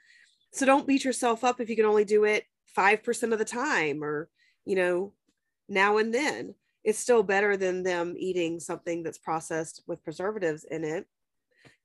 [0.54, 2.46] So don't beat yourself up if you can only do it
[2.78, 4.30] 5% of the time or,
[4.66, 5.14] you know,
[5.68, 6.56] now and then.
[6.84, 11.08] It's still better than them eating something that's processed with preservatives in it,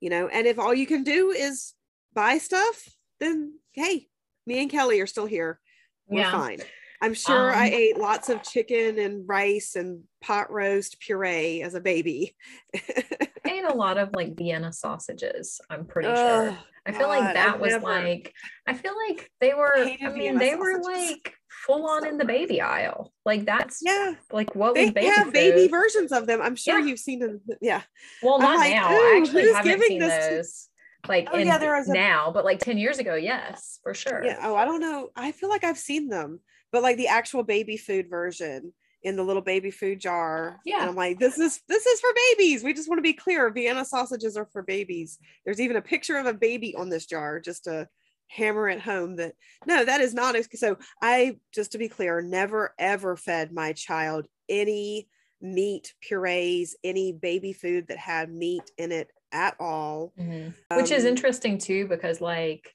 [0.01, 0.27] you know.
[0.27, 1.73] And if all you can do is
[2.13, 2.85] buy stuff,
[3.19, 4.07] then hey,
[4.45, 5.59] me and Kelly are still here.
[6.07, 6.31] We're yeah.
[6.31, 6.59] fine.
[7.01, 11.73] I'm sure um, I ate lots of chicken and rice and pot roast puree as
[11.73, 12.35] a baby.
[12.75, 16.57] I ate a lot of like Vienna sausages, I'm pretty oh, sure.
[16.85, 17.85] I feel God, like that I've was never...
[17.85, 18.33] like,
[18.67, 20.59] I feel like they were, I, I mean, Vienna they sausages.
[20.59, 21.33] were like
[21.65, 23.13] full on in the baby aisle.
[23.25, 25.33] Like that's yeah, like what they was baby have food.
[25.33, 26.41] baby versions of them.
[26.41, 26.85] I'm sure yeah.
[26.85, 27.41] you've seen them.
[27.61, 27.81] Yeah.
[28.21, 28.89] Well, not like, now.
[28.89, 30.68] I actually haven't seen those
[31.07, 34.23] like oh, yeah, there was a, now, but like 10 years ago, yes, for sure.
[34.23, 34.39] Yeah.
[34.41, 35.09] Oh, I don't know.
[35.15, 36.39] I feel like I've seen them,
[36.71, 40.59] but like the actual baby food version in the little baby food jar.
[40.65, 40.81] Yeah.
[40.81, 42.63] And I'm like, this is this is for babies.
[42.63, 43.49] We just want to be clear.
[43.49, 45.17] Vienna sausages are for babies.
[45.45, 47.87] There's even a picture of a baby on this jar just to
[48.27, 49.33] hammer it home that
[49.65, 54.27] no, that is not so I just to be clear, never ever fed my child
[54.47, 55.07] any
[55.41, 60.13] meat purees, any baby food that had meat in it at all.
[60.19, 60.49] Mm-hmm.
[60.71, 62.73] Um, Which is um, interesting too, because like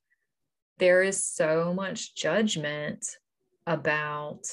[0.78, 3.04] there is so much judgment
[3.66, 4.44] about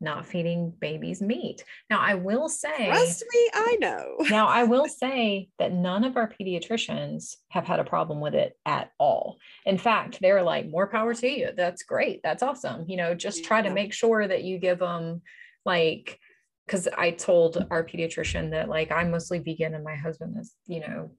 [0.00, 1.64] not feeding babies meat.
[1.90, 4.16] Now, I will say, trust me, I know.
[4.30, 8.56] now, I will say that none of our pediatricians have had a problem with it
[8.64, 9.38] at all.
[9.66, 11.50] In fact, they're like, more power to you.
[11.56, 12.20] That's great.
[12.22, 12.84] That's awesome.
[12.86, 15.22] You know, just try to make sure that you give them
[15.64, 16.18] like,
[16.66, 20.80] because I told our pediatrician that like I'm mostly vegan and my husband is, you
[20.80, 21.10] know,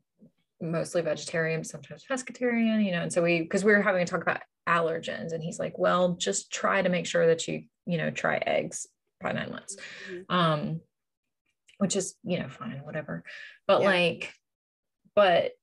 [0.61, 3.01] mostly vegetarian, sometimes pescatarian, you know.
[3.01, 6.15] And so we, because we were having to talk about allergens, and he's like, well,
[6.15, 8.87] just try to make sure that you, you know, try eggs
[9.21, 9.77] by nine months.
[10.09, 10.35] Mm-hmm.
[10.35, 10.81] Um,
[11.79, 13.23] which is, you know, fine, whatever.
[13.65, 13.87] But yeah.
[13.87, 14.33] like,
[15.15, 15.53] but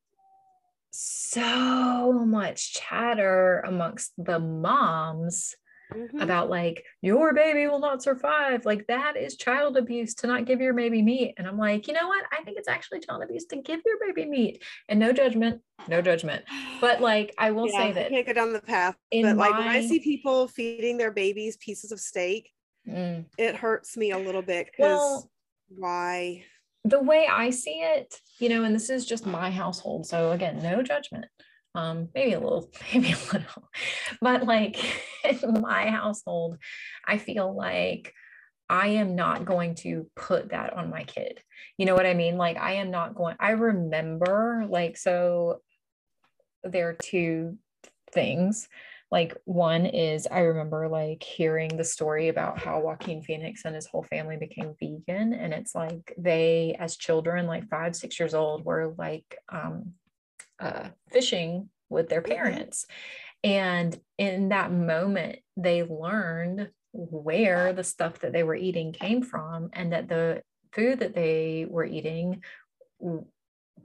[0.91, 5.55] so much chatter amongst the moms
[5.93, 6.21] mm-hmm.
[6.21, 8.65] about like your baby will not survive.
[8.65, 11.35] Like that is child abuse to not give your baby meat.
[11.37, 12.25] And i'm like you know what?
[12.33, 14.63] I think it's actually child abuse to give your baby meat.
[14.89, 16.45] And no judgment no judgment.
[16.81, 18.97] But like i will yeah, say that I can't go down the path.
[19.11, 22.51] but like when i see people feeding their babies pieces of steak
[22.89, 23.25] mm.
[23.39, 25.31] it hurts me a little bit because well,
[25.69, 26.45] why?
[26.87, 30.07] the way I see it, you know, and this is just my household.
[30.07, 31.27] So again, no judgment
[31.77, 33.71] um, maybe a little, maybe a little,
[34.21, 34.79] but like
[35.43, 36.59] in my household,
[37.07, 38.13] I feel like
[38.69, 41.41] I am not going to put that on my kid.
[41.79, 42.37] You know what I mean?
[42.37, 45.61] Like, I am not going, I remember, like, so
[46.65, 47.59] there are two
[48.13, 48.69] things.
[49.11, 53.87] Like one is I remember like hearing the story about how Joaquin Phoenix and his
[53.87, 55.33] whole family became vegan.
[55.33, 59.93] And it's like they, as children, like five, six years old, were like um,
[60.59, 62.33] uh, fishing with their mm-hmm.
[62.33, 62.87] parents.
[63.45, 69.71] And in that moment, they learned where the stuff that they were eating came from
[69.73, 70.43] and that the
[70.73, 72.43] food that they were eating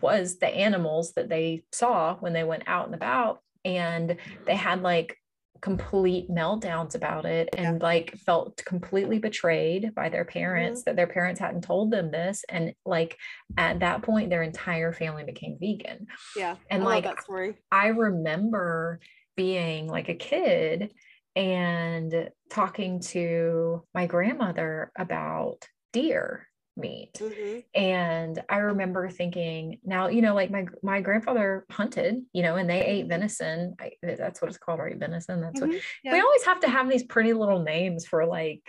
[0.01, 4.81] was the animals that they saw when they went out and about and they had
[4.81, 5.17] like
[5.61, 7.85] complete meltdowns about it and yeah.
[7.85, 10.89] like felt completely betrayed by their parents mm-hmm.
[10.89, 13.17] that their parents hadn't told them this and like
[13.57, 17.57] at that point their entire family became vegan yeah and I like that story.
[17.71, 18.99] i remember
[19.37, 20.91] being like a kid
[21.35, 26.47] and talking to my grandmother about deer
[26.77, 27.59] meat mm-hmm.
[27.75, 32.69] and i remember thinking now you know like my my grandfather hunted you know and
[32.69, 35.71] they ate venison I, that's what it's called right venison that's mm-hmm.
[35.71, 36.13] what yeah.
[36.13, 38.63] we always have to have these pretty little names for like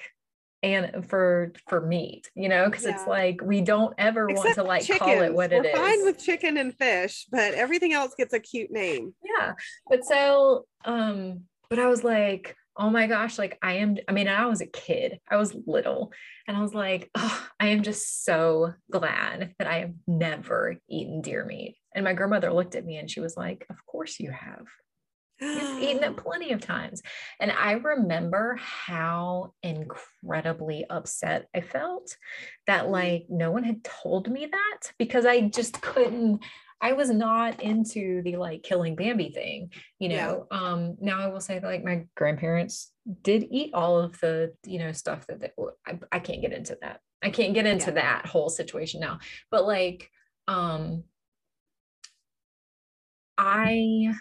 [0.64, 2.92] and for for meat you know because yeah.
[2.92, 5.00] it's like we don't ever Except want to like chickens.
[5.00, 8.32] call it what We're it is fine with chicken and fish but everything else gets
[8.32, 9.54] a cute name yeah
[9.88, 14.28] but so um but i was like oh my gosh, like I am, I mean,
[14.28, 16.12] I was a kid, I was little,
[16.46, 21.20] and I was like, oh, I am just so glad that I have never eaten
[21.20, 21.76] deer meat.
[21.94, 24.66] And my grandmother looked at me and she was like, Of course you have.
[25.40, 27.02] You've eaten it plenty of times.
[27.40, 32.16] And I remember how incredibly upset I felt
[32.66, 32.92] that, mm-hmm.
[32.92, 36.42] like, no one had told me that because I just couldn't,
[36.82, 39.70] I was not into the like killing Bambi thing,
[40.00, 40.48] you know.
[40.50, 40.58] Yeah.
[40.58, 42.90] Um, now I will say that, like my grandparents
[43.22, 45.52] did eat all of the, you know, stuff that they,
[45.86, 47.00] I, I can't get into that.
[47.22, 48.02] I can't get into yeah.
[48.02, 49.20] that whole situation now.
[49.48, 50.10] But like,
[50.48, 51.04] um,
[53.38, 54.12] I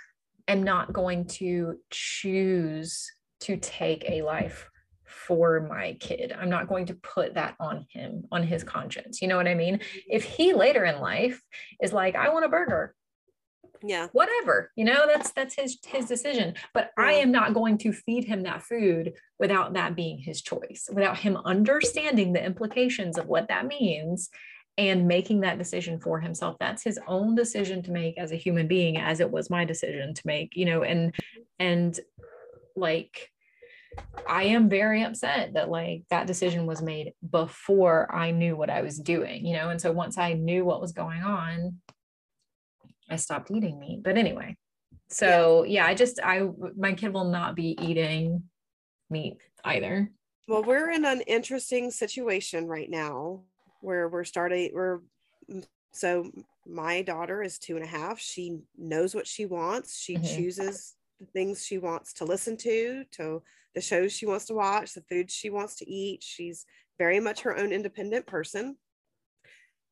[0.47, 4.69] am not going to choose to take a life
[5.11, 6.33] for my kid.
[6.37, 8.71] I'm not going to put that on him, on his mm-hmm.
[8.71, 9.21] conscience.
[9.21, 9.75] You know what I mean?
[9.75, 9.99] Mm-hmm.
[10.09, 11.41] If he later in life
[11.81, 12.95] is like, I want a burger,
[13.83, 17.91] yeah whatever you know that's that's his his decision but i am not going to
[17.91, 23.27] feed him that food without that being his choice without him understanding the implications of
[23.27, 24.29] what that means
[24.77, 28.67] and making that decision for himself that's his own decision to make as a human
[28.67, 31.41] being as it was my decision to make you know and mm-hmm.
[31.59, 31.99] and
[32.75, 33.31] like
[34.27, 38.81] I am very upset that like that decision was made before I knew what I
[38.81, 39.69] was doing, you know.
[39.69, 41.81] And so once I knew what was going on,
[43.09, 44.03] I stopped eating meat.
[44.03, 44.55] But anyway,
[45.09, 48.43] so yeah, yeah I just I my kid will not be eating
[49.09, 50.09] meat either.
[50.47, 53.41] Well, we're in an interesting situation right now
[53.81, 54.99] where we're starting we're
[55.91, 56.31] so
[56.65, 58.19] my daughter is two and a half.
[58.19, 59.99] She knows what she wants.
[59.99, 60.35] She mm-hmm.
[60.35, 63.41] chooses the things she wants to listen to, to
[63.75, 66.23] the shows she wants to watch, the food she wants to eat.
[66.23, 66.65] She's
[66.97, 68.77] very much her own independent person.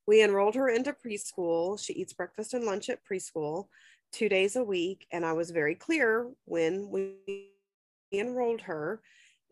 [0.05, 1.79] We enrolled her into preschool.
[1.83, 3.67] She eats breakfast and lunch at preschool
[4.11, 5.05] two days a week.
[5.11, 7.51] And I was very clear when we
[8.11, 9.01] enrolled her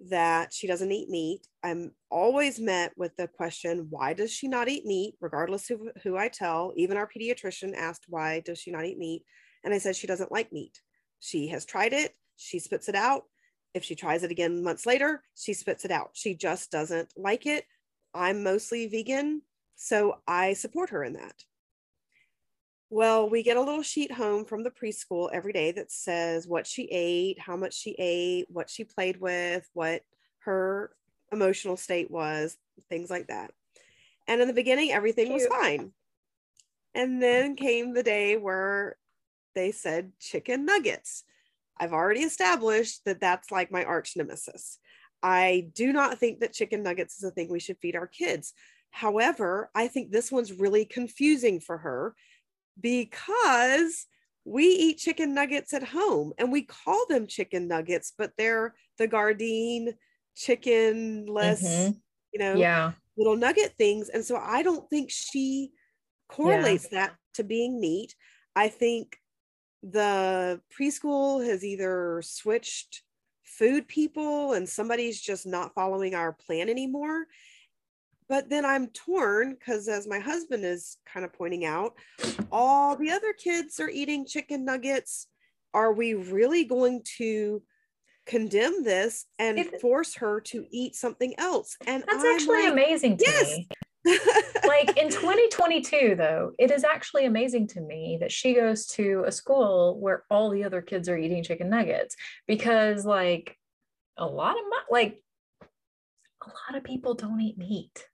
[0.10, 1.48] that she doesn't eat meat.
[1.64, 5.16] I'm always met with the question, why does she not eat meat?
[5.20, 9.24] Regardless of who I tell, even our pediatrician asked, why does she not eat meat?
[9.64, 10.82] And I said, she doesn't like meat.
[11.20, 13.24] She has tried it, she spits it out.
[13.78, 16.10] If she tries it again months later, she spits it out.
[16.14, 17.64] She just doesn't like it.
[18.12, 19.44] I'm mostly vegan,
[19.76, 21.44] so I support her in that.
[22.90, 26.66] Well, we get a little sheet home from the preschool every day that says what
[26.66, 30.02] she ate, how much she ate, what she played with, what
[30.40, 30.90] her
[31.32, 32.58] emotional state was,
[32.90, 33.52] things like that.
[34.28, 35.36] And in the beginning, everything Cute.
[35.36, 35.92] was fine.
[36.96, 38.98] And then came the day where
[39.54, 41.24] they said chicken nuggets.
[41.80, 44.80] I've already established that that's like my arch nemesis.
[45.24, 48.54] I do not think that chicken nuggets is a thing we should feed our kids.
[48.92, 52.16] However, I think this one's really confusing for her
[52.80, 54.06] because
[54.46, 59.08] we eat chicken nuggets at home and we call them chicken nuggets, but they're the
[59.08, 59.94] Gardein
[60.36, 61.92] chicken less, mm-hmm.
[62.34, 62.94] you know, yeah.
[63.18, 64.10] little nugget things.
[64.10, 65.72] And so I don't think she
[66.30, 67.00] correlates yeah.
[67.00, 68.16] that to being meat.
[68.56, 69.18] I think
[69.84, 73.04] the preschool has either switched
[73.44, 77.26] food people and somebody's just not following our plan anymore.
[78.30, 81.94] But then I'm torn because, as my husband is kind of pointing out,
[82.52, 85.28] all the other kids are eating chicken nuggets.
[85.74, 87.64] Are we really going to
[88.26, 91.78] condemn this and force her to eat something else?
[91.88, 93.46] And that's I'm actually like, amazing yes.
[93.46, 93.70] me.
[94.68, 99.32] Like in 2022 though it is actually amazing to me that she goes to a
[99.32, 102.16] school where all the other kids are eating chicken nuggets
[102.48, 103.58] because like
[104.18, 105.22] a lot of my, like
[105.62, 108.06] a lot of people don't eat meat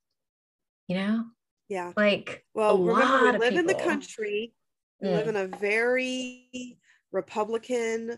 [0.88, 1.24] you know?
[1.70, 1.94] Yeah.
[1.96, 4.54] Like well remember we live in the country
[5.02, 5.12] we Mm.
[5.14, 6.78] live in a very
[7.12, 8.18] republican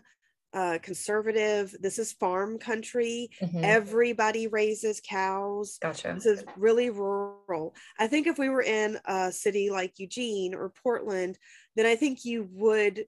[0.56, 3.62] uh conservative this is farm country Mhm.
[3.62, 9.30] everybody raises cows gotcha this is really rural i think if we were in a
[9.30, 11.38] city like eugene or portland
[11.76, 13.04] then i think you would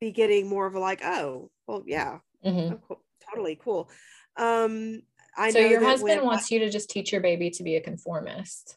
[0.00, 2.72] be getting more of a like oh well yeah Mhm.
[2.72, 3.02] oh, cool.
[3.30, 3.90] totally cool
[4.36, 5.02] um
[5.36, 7.80] i so know your husband wants you to just teach your baby to be a
[7.82, 8.76] conformist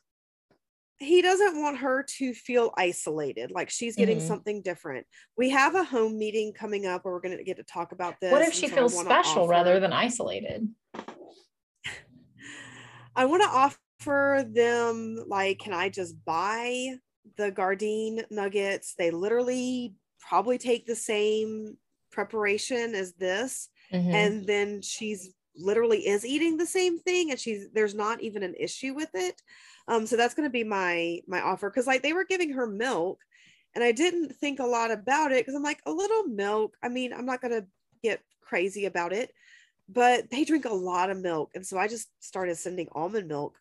[1.00, 4.28] he doesn't want her to feel isolated like she's getting Mhm.
[4.28, 7.64] something different we have a home meeting coming up where we're going to get to
[7.64, 10.68] talk about this what if she so feels special offer- rather than isolated
[13.16, 16.90] i want to offer them like can i just buy
[17.38, 21.78] the Gardein nuggets they literally probably take the same
[22.12, 24.14] preparation as this Mhm.
[24.14, 28.56] and then she's literally is eating the same thing and she's there's not even an
[28.58, 29.42] issue with it
[29.90, 32.66] um so that's going to be my my offer because like they were giving her
[32.68, 33.20] milk
[33.76, 36.88] and i didn't think a lot about it because i'm like a little milk i
[36.88, 37.66] mean i'm not going to
[38.02, 39.32] get crazy about it
[39.90, 43.58] but they drink a lot of milk and so i just started sending almond milk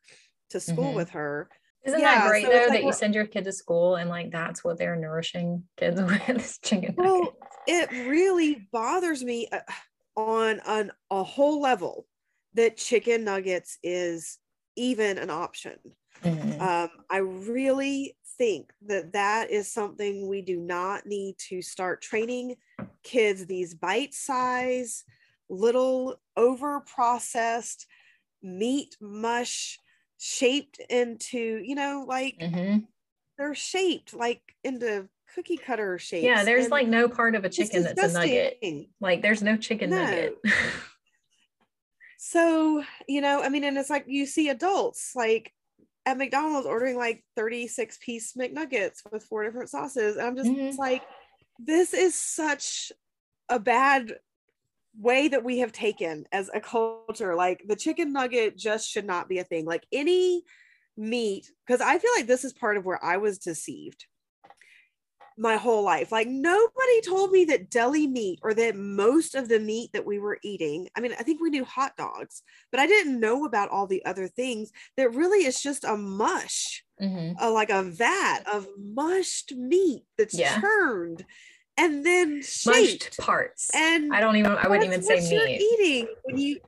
[0.50, 0.96] to school Mhm.
[0.96, 1.48] with her
[1.84, 4.08] Isn't Yeah, that great so though like that you send your kid to school and
[4.10, 7.56] like that's what they're nourishing kids with is chicken Well, nuggets?
[7.66, 9.60] it really bothers me uh,
[10.16, 12.06] on on a whole level
[12.54, 14.38] that chicken nuggets is
[14.76, 15.76] even an option
[16.22, 16.60] Mhm.
[16.60, 22.56] um, I really think that that is something we do not need to start training
[23.02, 25.04] kids these bite size,
[25.48, 27.86] little over processed
[28.42, 29.78] meat mush
[30.18, 32.86] shaped into, you know, like Mhm.
[33.36, 36.24] they're shaped like into cookie cutter shapes.
[36.24, 38.58] yeah there's and like no part of a chicken that's a nugget
[39.00, 40.04] like there's no chicken No.
[40.04, 40.38] nugget
[42.18, 45.52] So, you know, I mean, and it's like you see adults like
[46.08, 50.16] at McDonald's ordering like 36 piece McNuggets with four different sauces.
[50.16, 50.78] And I'm just Mhm.
[50.78, 51.02] like,
[51.58, 52.90] this is such
[53.50, 54.18] a bad
[54.98, 57.34] way that we have taken as a culture.
[57.34, 59.66] Like the chicken nugget just should not be a thing.
[59.66, 60.44] Like any
[60.96, 64.06] meat, because I feel like this is part of where I was deceived
[65.38, 66.10] my whole life.
[66.12, 70.18] Like nobody told me that deli meat or that most of the meat that we
[70.18, 73.70] were eating, I mean, I think we knew hot dogs, but I didn't know about
[73.70, 77.36] all the other things that really is just a mush, Mhm.
[77.40, 80.60] uh, like a vat of mushed meat that's Yeah.
[80.60, 81.24] churned
[81.76, 82.52] and then mushed
[83.04, 83.18] shaped.
[83.18, 86.58] parts And i don't even i wouldn't even say meat eating when you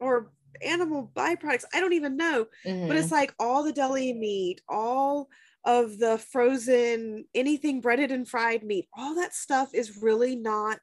[0.00, 1.64] or animal byproducts.
[1.74, 2.98] I don't even know but Mhm.
[2.98, 5.28] it's like all the deli meat, all
[5.68, 10.80] of the frozen, anything breaded and fried meat, all that stuff is really not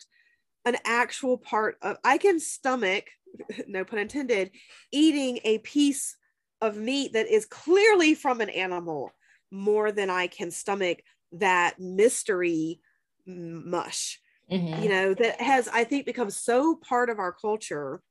[0.65, 1.97] an actual part of.
[2.03, 3.05] I can stomach,
[3.67, 4.51] no pun intended,
[4.91, 6.15] eating a piece
[6.61, 9.11] of meat that is clearly from an animal
[9.51, 10.99] more than I can stomach
[11.33, 12.79] that mystery
[13.25, 14.19] mush
[14.51, 14.83] Mhm.
[14.83, 18.01] you know that has i think become so part of our culture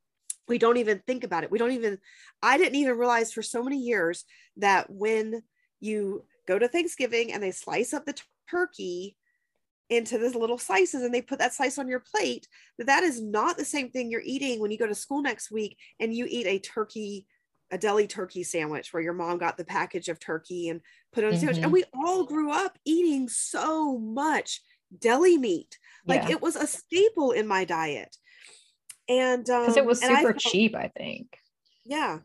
[0.47, 1.97] we don't even think about it we don't even
[2.43, 4.25] i didn't even realize for so many years
[4.57, 5.41] that when
[5.79, 8.19] you go to thanksgiving and they slice up the
[8.49, 9.15] turkey
[9.89, 13.21] into these little slices and they put that slice on your plate that that is
[13.21, 16.25] not the same thing you're eating when you go to school next week and you
[16.27, 17.27] eat a turkey
[17.71, 20.81] a deli turkey sandwich where your mom got the package of turkey and
[21.13, 21.57] put it on a sandwich.
[21.57, 24.61] And we all grew up eating so much
[24.99, 25.77] deli meat.
[26.05, 26.31] Like Yeah.
[26.31, 28.15] it was a staple in my diet.
[29.09, 31.37] And um because it was and I super felt- cheap i think.
[31.85, 32.19] Yeah.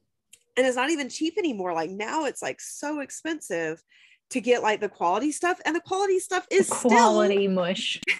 [0.56, 1.72] And it's not even cheap anymore.
[1.72, 3.82] Like now it's like so expensive
[4.30, 8.00] to get like the quality stuff and the quality stuff is quality mush.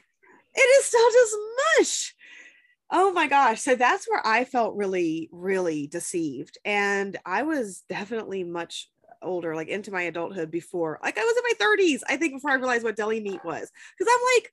[0.53, 1.37] It is still just
[1.79, 2.15] mush.
[2.91, 3.61] Oh my gosh.
[3.61, 8.91] So that's where i felt really really deceived and i was definitely much
[9.23, 12.51] older like into my adulthood before like i was in my 30s i think before
[12.51, 13.71] i realized what deli meat was.
[13.97, 14.53] Because i'm like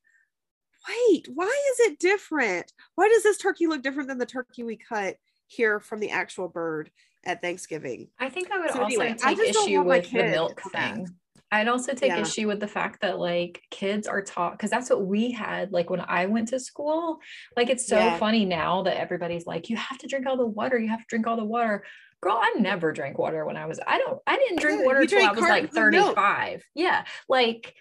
[0.87, 2.71] wait why is it different?
[2.95, 5.15] Why does this turkey look different than the turkey we cut
[5.47, 6.91] here from the actual bird
[7.25, 8.09] at thanksgiving?
[8.19, 11.07] I think i would So also anyway, take issue with the milk thing
[11.51, 12.21] i'd also take Yeah.
[12.21, 15.89] issue with the fact that like kids are taught because that's what we had like
[15.89, 17.19] when i went to school
[17.55, 18.17] like it's so Yeah.
[18.17, 21.05] funny now that everybody's like you have to drink all the water you have to
[21.07, 21.83] drink all the water
[22.21, 25.25] girl i never drank water when i was i don't i didn't drink water till
[25.25, 26.15] i was like cartons of milk.
[26.15, 27.75] 35 yeah like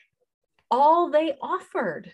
[0.70, 2.12] all they offered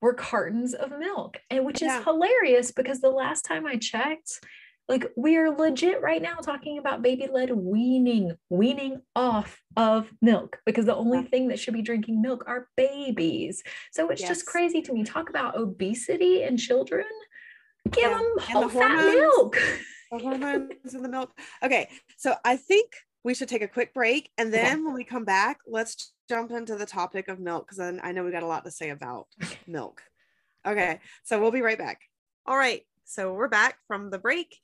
[0.00, 4.40] were cartons of milk and which is hilarious because the last time i checked
[4.92, 10.84] Like we're legit right now talking about baby led weaning, weaning off of milk because
[10.84, 13.62] the only thing that should be drinking milk are babies.
[13.92, 14.28] So it's yes.
[14.28, 15.02] just crazy to me.
[15.02, 17.06] Talk about obesity in children.
[17.90, 18.18] Give yeah.
[18.18, 19.56] them whole the fat milk.
[20.10, 21.30] The hormones in the milk.
[21.64, 21.88] Okay,
[22.18, 22.92] so I think
[23.24, 24.82] we should take a quick break and then okay.
[24.82, 28.24] when we come back, let's jump into the topic of milk because then I know
[28.24, 29.28] we got a lot to say about
[29.66, 30.02] milk.
[30.66, 32.02] Okay, so we'll be right back.
[32.44, 34.54] All right, so we're back from the break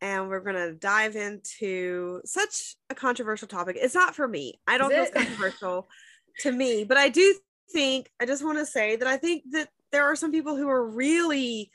[0.00, 3.76] and we're going to dive into such a controversial topic.
[3.80, 4.60] It's not for me.
[4.66, 5.88] I don't know it's controversial
[6.40, 7.34] to me, but I do
[7.72, 10.68] think, I just want to say that I think that there are some people who
[10.68, 11.70] are really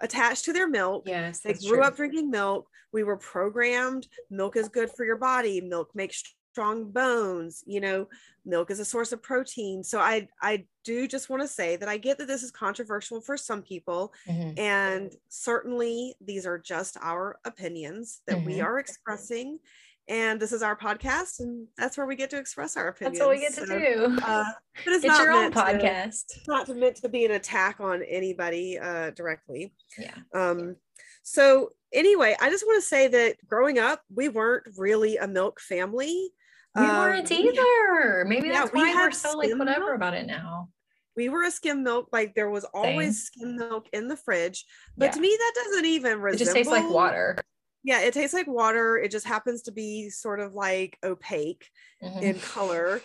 [0.00, 1.04] attached to their milk.
[1.06, 1.40] Yes.
[1.40, 1.82] They grew true.
[1.82, 2.68] up drinking milk.
[2.92, 6.22] We were programmed milk is good for your body, milk makes
[6.58, 8.04] strong bones you know
[8.44, 9.84] milk is a source of protein.
[9.84, 13.20] So i i do just want to say that i get that this is controversial
[13.20, 14.58] for some people mm-hmm.
[14.58, 18.46] and certainly these are just our opinions that mm-hmm.
[18.46, 19.60] we are expressing
[20.08, 23.28] and this is our podcast and that's where we get to express our opinions that's
[23.28, 24.18] what we get to so, do.
[24.24, 24.44] uh,
[24.84, 26.26] but it's not your own podcast.
[26.28, 29.72] to, not meant to be an attack on anybody uh, directly.
[29.96, 30.14] Yeah.
[30.34, 30.76] Um
[31.22, 35.60] so anyway i just want to say that growing up we weren't really a milk
[35.60, 36.30] family
[36.78, 38.24] we um, weren't either.
[38.26, 39.96] Maybe yeah, that's why we we're so like whatever milk.
[39.96, 40.68] about it now.
[41.16, 43.56] We were a skim milk, like there was always Same.
[43.56, 44.64] skim milk in the fridge.
[44.96, 45.12] But yeah.
[45.12, 46.34] to me, that doesn't even resemble.
[46.34, 47.36] It just tastes like water.
[47.82, 48.96] Yeah, it tastes like water.
[48.98, 51.68] It just happens to be sort of like opaque
[52.02, 52.18] mm-hmm.
[52.20, 53.00] in color.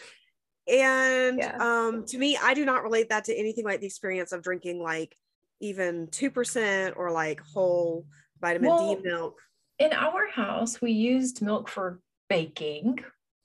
[0.67, 1.57] And yeah.
[1.59, 4.81] um, to me, I do not relate that to anything like the experience of drinking
[4.81, 5.15] like
[5.59, 8.05] even 2% or like whole
[8.39, 9.39] vitamin well, D milk.
[9.79, 11.99] In our house, we used milk for
[12.29, 12.99] baking,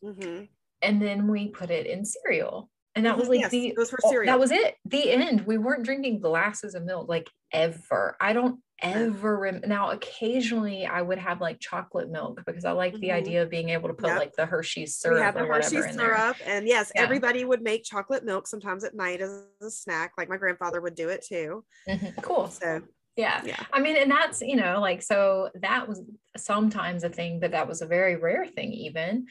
[0.05, 0.45] Mm-hmm.
[0.83, 2.71] And then we put it in cereal.
[2.95, 3.33] And that was mm-hmm.
[3.33, 4.33] like yes, the those were cereal.
[4.33, 4.75] that was it.
[4.85, 5.47] The end.
[5.47, 8.17] We weren't drinking glasses of milk like ever.
[8.21, 12.93] I don't ever rem- now occasionally I would have like chocolate milk because I like
[12.93, 13.01] mm-hmm.
[13.01, 14.19] the idea of being able to put yep.
[14.19, 17.03] like the Hershey's syrup we have the Hershey's syrup and yes yeah.
[17.03, 20.95] everybody would make chocolate milk sometimes at night as a snack like my grandfather would
[20.95, 22.21] do it too mm-hmm.
[22.21, 22.81] cool so
[23.17, 23.43] yeah.
[23.45, 26.01] yeah i mean and that's you know like so that was
[26.37, 29.27] sometimes a thing but that was a very rare thing even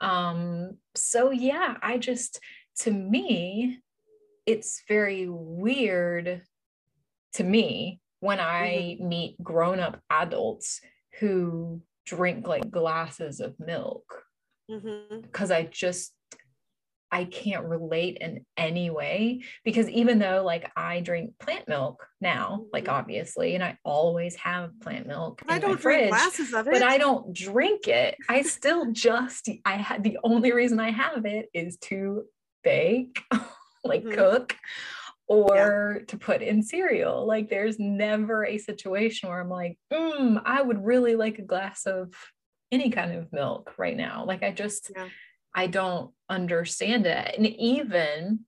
[0.00, 2.40] um, so yeah, I just
[2.80, 3.78] to me,
[4.46, 6.42] it's very weird
[7.34, 9.08] to me when I mm-hmm.
[9.08, 10.80] meet grown-up adults
[11.18, 14.24] who drink like glasses of milk
[14.66, 15.52] because mm-hmm.
[15.52, 16.12] I just
[17.12, 22.66] I can't relate in any way because even though like I drink plant milk now,
[22.72, 22.94] like mm-hmm.
[22.94, 25.42] obviously, and I always have plant milk.
[25.48, 28.16] I don't drink fridge, glasses of it, but I don't drink it.
[28.28, 32.24] I still just I had the only reason I have it is to
[32.62, 33.20] bake,
[33.84, 34.14] like mm-hmm.
[34.14, 34.56] cook,
[35.26, 36.04] or yeah.
[36.06, 37.26] to put in cereal.
[37.26, 41.86] Like there's never a situation where I'm like, mm, I would really like a glass
[41.86, 42.14] of
[42.70, 44.24] any kind of milk right now.
[44.24, 44.92] Like I just.
[44.94, 45.08] Yeah
[45.54, 47.34] I don't understand it.
[47.36, 48.40] And even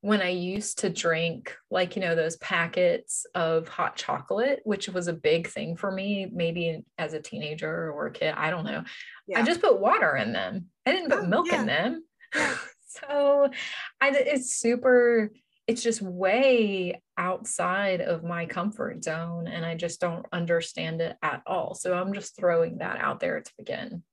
[0.00, 5.08] when I used to drink, like, you know, those packets of hot chocolate, which was
[5.08, 8.84] a big thing for me, maybe as a teenager or a kid, I don't know.
[9.26, 9.40] Yeah.
[9.40, 10.66] I just put water in them.
[10.86, 11.60] I didn't put oh, milk yeah.
[11.60, 12.04] in them.
[12.86, 13.50] so
[14.00, 15.32] I, it's super,
[15.66, 19.48] it's just way outside of my comfort zone.
[19.48, 21.74] And I just don't understand it at all.
[21.74, 24.04] So I'm just throwing that out there to begin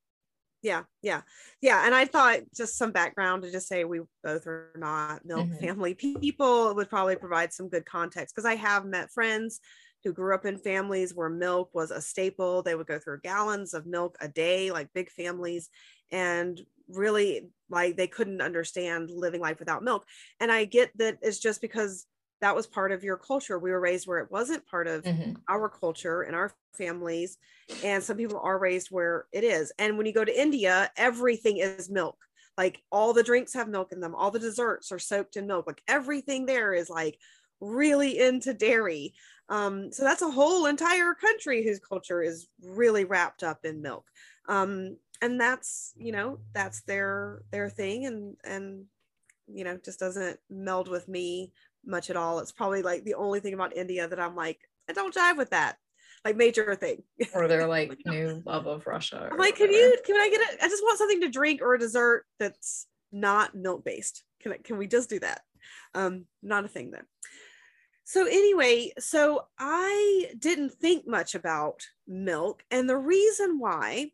[0.66, 1.22] yeah yeah.
[1.60, 5.46] Yeah and i thought just some background to just say we both are not milk
[5.46, 5.64] mm-hmm.
[5.64, 9.60] family people would probably provide some good context because i have met friends
[10.06, 12.62] who grew up in families where milk was a staple.
[12.62, 15.68] They would go through gallons of milk a day like big families
[16.12, 20.06] and really like they couldn't understand living life without milk.
[20.38, 22.06] And i get that it's just because
[22.40, 23.58] that was part of your culture.
[23.58, 25.32] We were raised where it wasn't part of mm-hmm.
[25.48, 27.38] our culture and our families.
[27.82, 29.72] And some people are raised where it is.
[29.78, 32.18] And when you go to India, everything is milk.
[32.58, 35.66] Like all the drinks have milk in them, all the desserts are soaked in milk.
[35.66, 37.18] Like everything there is like
[37.60, 39.14] really into dairy.
[39.48, 44.04] Um, so that's a whole entire country whose culture is really wrapped up in milk.
[44.48, 48.84] Um, and that's, you know, that's their their thing and and
[49.48, 51.52] you know just doesn't meld with me
[51.86, 52.38] much at all.
[52.38, 54.58] It's probably like the only thing about India that I'm like,
[54.88, 55.76] I don't jive with that.
[56.24, 57.02] Like major thing.
[57.34, 59.28] Or they're like new love of Russia.
[59.30, 60.58] I'm like, can you can I get it?
[60.62, 64.24] I just want something to drink or a dessert that's not milk based.
[64.42, 65.42] Can I, can we just do that?
[65.94, 67.04] Um, not a thing then.
[68.04, 74.12] So anyway, so I didn't think much about milk, and the reason why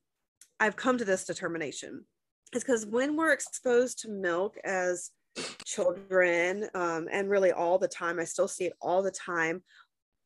[0.59, 2.07] I've come to this determination
[2.55, 5.11] is because when we're exposed to milk as
[5.65, 9.63] children um, and really all the time i still see it all the time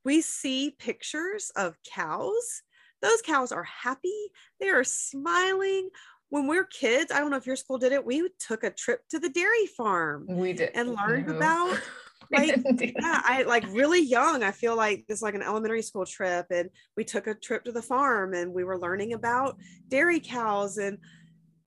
[0.05, 2.63] we see pictures of cows
[3.03, 4.31] those cows are happy.
[4.61, 5.91] They are smiling.
[6.31, 8.71] When we are kids, I don't know if your school did it, we took a
[8.71, 10.27] trip to the dairy farm.
[10.29, 10.71] We did.
[10.75, 11.37] And learned no.
[11.37, 11.81] about
[12.33, 14.43] like yeah, I like really young.
[14.43, 17.73] I feel like it's like an elementary school trip, and we took a trip to
[17.73, 19.57] the farm, and we were learning about
[19.89, 20.99] dairy cows and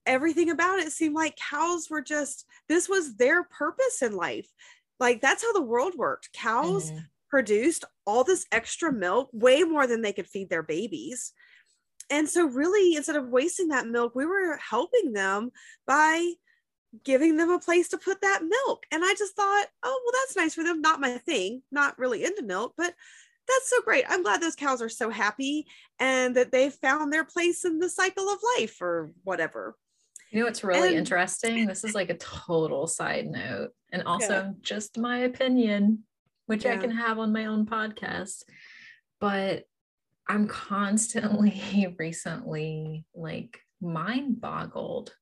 [0.06, 4.48] everything about it seemed like cows were just this was their purpose in life.
[5.00, 6.34] Like that's how the world worked.
[6.34, 7.00] Cows mm-hmm.
[7.30, 11.34] produced all this extra milk, way more than they could feed their babies.
[12.10, 15.52] And so, really, instead of wasting that milk, we were helping them
[15.86, 16.34] by
[17.04, 18.84] giving them a place to put that milk.
[18.92, 20.82] And I just thought, oh, well, that's nice for them.
[20.82, 22.94] Not my thing, not really into milk, but
[23.48, 24.06] that's so great.
[24.08, 25.68] I'm glad those cows are so happy
[26.00, 29.76] and that they've found their place in the cycle of life or whatever.
[30.32, 31.66] You know what's really and, interesting?
[31.66, 34.52] This is like a total side note and also yeah.
[34.62, 36.04] just my opinion,
[36.46, 36.74] which yeah.
[36.74, 38.44] I can have on my own podcast.
[39.20, 39.64] But
[40.28, 45.14] I'm constantly recently like mind boggled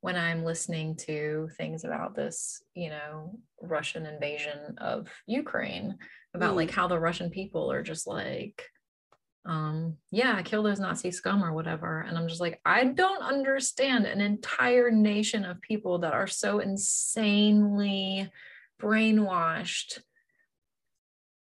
[0.00, 5.96] when I'm listening to things about this, you know, Russian invasion of Ukraine,
[6.34, 6.56] about mm.
[6.56, 8.64] like how the Russian people are just like,
[9.44, 12.00] um, yeah, kill those Nazi scum or whatever.
[12.00, 16.60] And I'm just like, I don't understand an entire nation of people that are so
[16.60, 18.30] insanely
[18.80, 20.00] brainwashed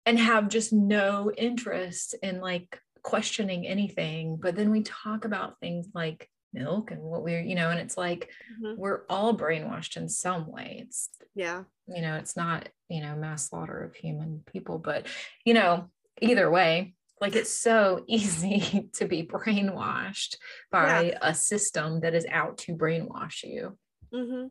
[0.06, 4.38] and have just no interest in like questioning anything.
[4.38, 7.98] But then we talk about things like milk and what we're you know and it's
[7.98, 8.30] like
[8.62, 8.80] mm-hmm.
[8.80, 13.50] we're all brainwashed in some way it's yeah you know it's not you know mass
[13.50, 15.08] slaughter of human people but
[15.46, 15.90] you know
[16.22, 20.36] either way like it's so easy to be brainwashed
[20.72, 21.18] by yeah.
[21.22, 23.78] a system that is out to brainwash you
[24.14, 24.48] mm-hmm.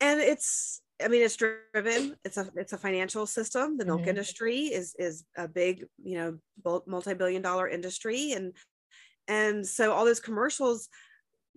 [0.00, 2.16] and it's I mean, it's driven.
[2.24, 3.76] It's a it's a financial system.
[3.76, 4.08] The milk mm-hmm.
[4.08, 8.54] industry is is a big, you know, multi billion dollar industry, and
[9.28, 10.88] and so all those commercials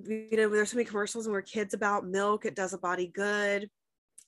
[0.07, 3.07] you know, there's so many commercials and we're kids about milk, it does a body
[3.07, 3.70] good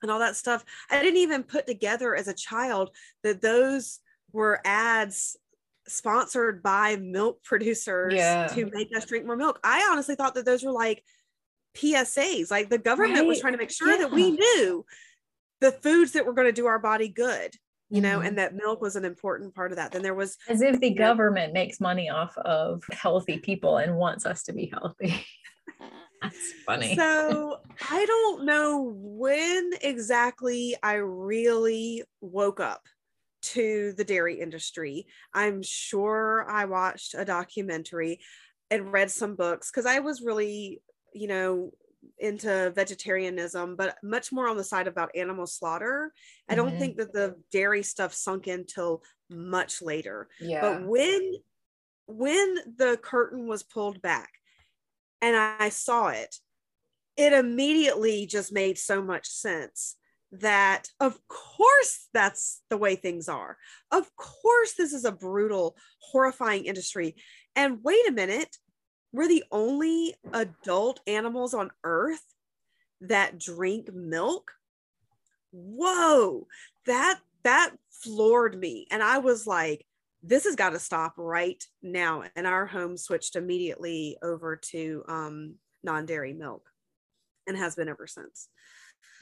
[0.02, 0.66] and all that stuff.
[0.90, 2.90] I didn't even put together as a child
[3.24, 4.00] that those
[4.34, 5.38] were ads
[5.92, 8.48] sponsored by milk producers yeah.
[8.48, 9.60] to make us drink more milk.
[9.64, 11.04] I honestly thought that those were like
[11.76, 13.28] PSAs, like the government right.
[13.28, 13.98] was trying to make sure yeah.
[13.98, 14.86] that we knew
[15.62, 17.56] the foods that were going to do our body good
[17.92, 18.28] you know, mm-hmm.
[18.28, 19.92] and that milk was an important part of that.
[19.92, 23.98] Then there was as if the government know, makes money off of healthy people and
[23.98, 25.26] wants us to be healthy.
[26.22, 26.96] That's funny.
[26.96, 27.58] So
[27.90, 32.84] I don't know when exactly I really woke up
[33.42, 35.08] to the dairy industry.
[35.34, 38.20] I'm sure I watched a documentary
[38.70, 40.82] and read some books because I was really,
[41.14, 41.72] you know,
[42.18, 46.14] into vegetarianism, but much more on the side about animal slaughter.
[46.50, 46.80] I don't mm-hmm.
[46.80, 50.28] think that the dairy stuff sunk in till much later.
[50.40, 50.62] Yeah.
[50.62, 51.34] But when
[52.08, 54.30] when the curtain was pulled back
[55.22, 56.36] and I saw it,
[57.18, 59.96] it immediately just made so much sense
[60.32, 63.58] that of course that's the way things are.
[63.92, 67.16] Of course this is a brutal, horrifying industry.
[67.56, 68.58] And wait a minute,
[69.12, 72.24] we're the only adult animals on earth
[73.02, 74.52] that drink milk.
[75.52, 76.48] Whoa,
[76.86, 78.88] that that floored me.
[78.92, 79.86] And I was like,
[80.24, 82.24] this has got to stop right now.
[82.36, 86.64] And our home switched immediately over to um, non dairy milk
[87.48, 88.48] and has been ever since.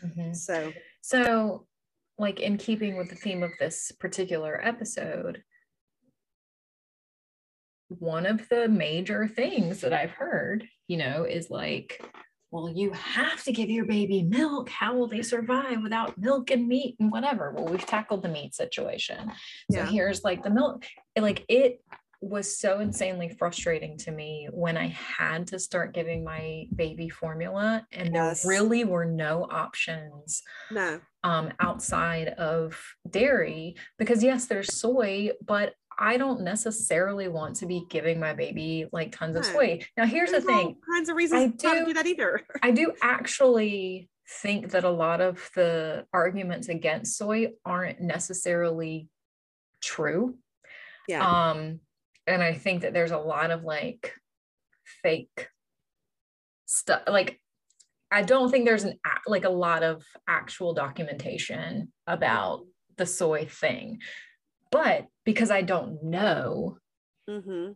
[0.06, 0.34] Mm-hmm.
[0.34, 0.72] So,
[1.02, 1.66] so
[2.18, 5.44] like in keeping with the theme of this particular episode,
[7.88, 12.02] one of the major things that I've heard, you know, is like,
[12.52, 14.70] well, you have to give your baby milk.
[14.70, 17.52] How will they survive without milk and meat and whatever?
[17.52, 19.32] Well, we've tackled the meat situation.
[19.72, 19.86] So yeah.
[19.86, 20.86] here's like the milk,
[21.18, 21.82] like it
[22.22, 27.86] was so insanely frustrating to me when I had to start giving my baby formula
[27.92, 28.44] and yes.
[28.44, 31.00] there really were no options no.
[31.24, 32.78] um, outside of
[33.10, 38.88] dairy because yes, there's soy, but I don't necessarily want to be giving my baby
[38.94, 39.82] like tons of soy.
[39.98, 42.42] Now, here's There's the thing: kinds of reasons I do, do that either.
[42.64, 44.10] I do actually
[44.42, 49.10] think that a lot of the arguments against soy aren't necessarily
[49.82, 50.36] true.
[51.10, 51.28] Yeah.
[51.28, 51.82] Um,
[52.30, 54.14] and I think that there's a lot of like
[55.02, 55.48] fake
[56.66, 57.02] stuff.
[57.08, 57.40] Like,
[58.12, 62.66] I don't think there's an like a lot of actual documentation about
[62.98, 64.00] the soy thing.
[64.72, 66.78] But because I don't know,
[67.30, 67.72] mm-hmm.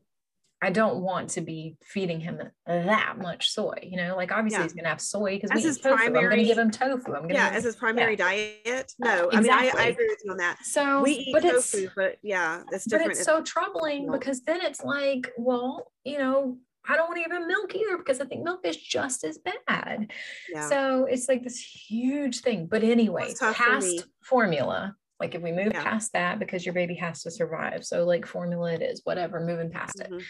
[0.64, 3.74] I don't want to be feeding him that much soy.
[3.84, 4.64] You know, like obviously Yeah.
[4.64, 6.02] he's gonna have soy because we his tofu.
[6.06, 7.14] I'm gonna give him tofu.
[7.14, 8.94] I'm gonna Yeah, as his primary diet.
[8.98, 10.60] No, I mean I, I agree with you on that.
[10.64, 13.10] So, We eat but it's tofu, but yeah, it's different.
[13.10, 16.58] but it's if- so troubling because then it's like, well, you know,
[16.88, 19.40] I don't want to give him milk either because I think milk is just as
[19.68, 20.12] bad.
[20.54, 20.70] yeah.
[20.70, 22.68] So it's like this huge thing.
[22.68, 25.84] But anyway, It's for past formula, like if we move Yeah.
[25.84, 27.86] past that because your baby has to survive.
[27.86, 30.08] So like formula it is, whatever, moving past it.
[30.12, 30.24] Mm-hmm.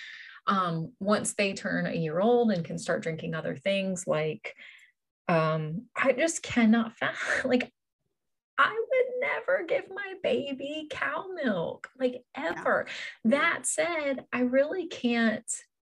[0.45, 4.55] Um, once they turn a year old and can start drinking other things, like
[5.27, 6.93] um, I just cannot
[7.45, 7.71] like
[8.57, 12.87] I would never give my baby cow milk, like ever.
[13.25, 15.51] That said, I really can't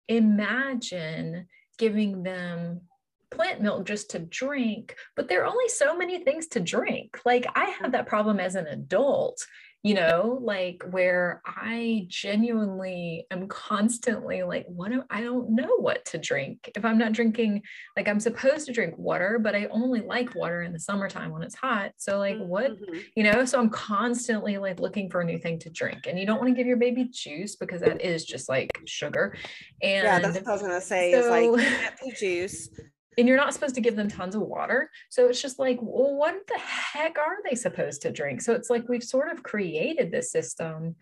[0.09, 1.47] imagine
[1.79, 2.83] giving them
[3.31, 7.21] plant milk just to drink, but there are only so many things to drink.
[7.25, 9.45] Like I have that problem as an adult,
[9.87, 16.05] you know, like where I genuinely am constantly like, what do I don't know what
[16.07, 16.73] to drink.
[16.75, 17.63] If I'm not drinking,
[17.97, 21.43] like I'm supposed to drink water, but I only like water in the summertime when
[21.45, 21.93] it's hot.
[21.99, 23.05] So like what Mhm.
[23.15, 26.27] you know so i'm constantly like looking for a new thing to drink and you
[26.27, 29.37] don't want to give your baby juice because that is just like sugar
[29.83, 31.13] and Yeah, that's what I was gonna say.
[31.13, 32.69] is like so- juice.
[33.17, 34.91] And you're not supposed to give them tons of water.
[35.11, 38.41] So it's just like well what the heck are they supposed to drink?
[38.43, 40.97] So it's like we've sort of created this system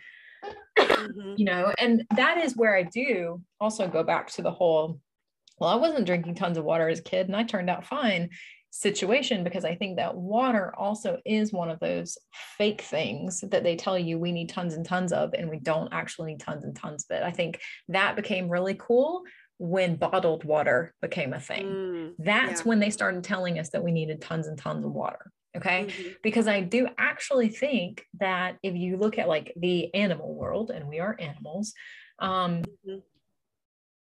[0.78, 1.38] Mhm.
[1.38, 5.00] you know and that is where i do also go back to the whole
[5.58, 8.28] well i wasn't drinking tons of water as a kid and i turned out fine
[8.70, 12.18] situation because i think that water also is one of those
[12.58, 15.92] fake things that they tell you we need tons and tons of and we don't
[15.92, 17.22] actually need tons and tons of it.
[17.22, 19.22] I think that became really cool
[19.59, 22.68] when bottled water became a thing Mm, that's yeah.
[22.68, 26.14] when they started telling us that we needed tons and tons of water okay mhm.
[26.22, 30.88] because I do actually think that if you look at like the animal world, and
[30.88, 31.72] we are animals,
[32.18, 33.02] um, Mhm.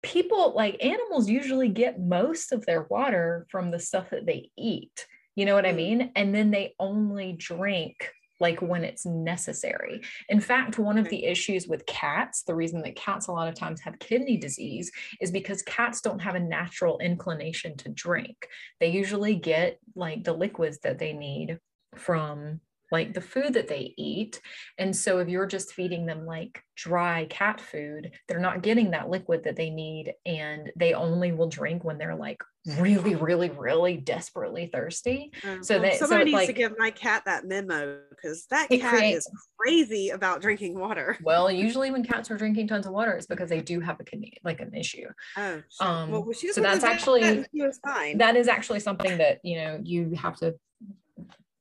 [0.03, 5.05] people like animals usually get most of their water from the stuff that they eat.
[5.35, 5.75] You know what I Mm.
[5.75, 6.11] mean?
[6.15, 10.01] And then they only drink like when it's necessary.
[10.29, 13.55] In fact, one of the issues with cats, the reason that cats a lot of
[13.55, 18.47] times have kidney disease is because cats don't have a natural inclination to drink.
[18.79, 21.59] They usually get like the liquids that they need
[21.95, 22.61] from
[22.91, 24.39] like the food that they eat.
[24.77, 29.09] And so if you're just feeding them like dry cat food, they're not getting that
[29.09, 32.41] liquid that they need and they only will drink when they're like
[32.79, 35.31] really really really desperately thirsty.
[35.43, 38.93] Uh, So so somebody it's needs to give my cat that memo because that cat
[38.93, 41.17] creates- is crazy about drinking water.
[41.23, 44.03] Well, usually when cats are drinking tons of water, it's because they do have a
[44.03, 45.07] kidney like an issue.
[45.37, 45.61] Oh.
[45.79, 48.17] Um, well, so that's actually- and she was fine.
[48.19, 50.55] that is actually something that you know you have to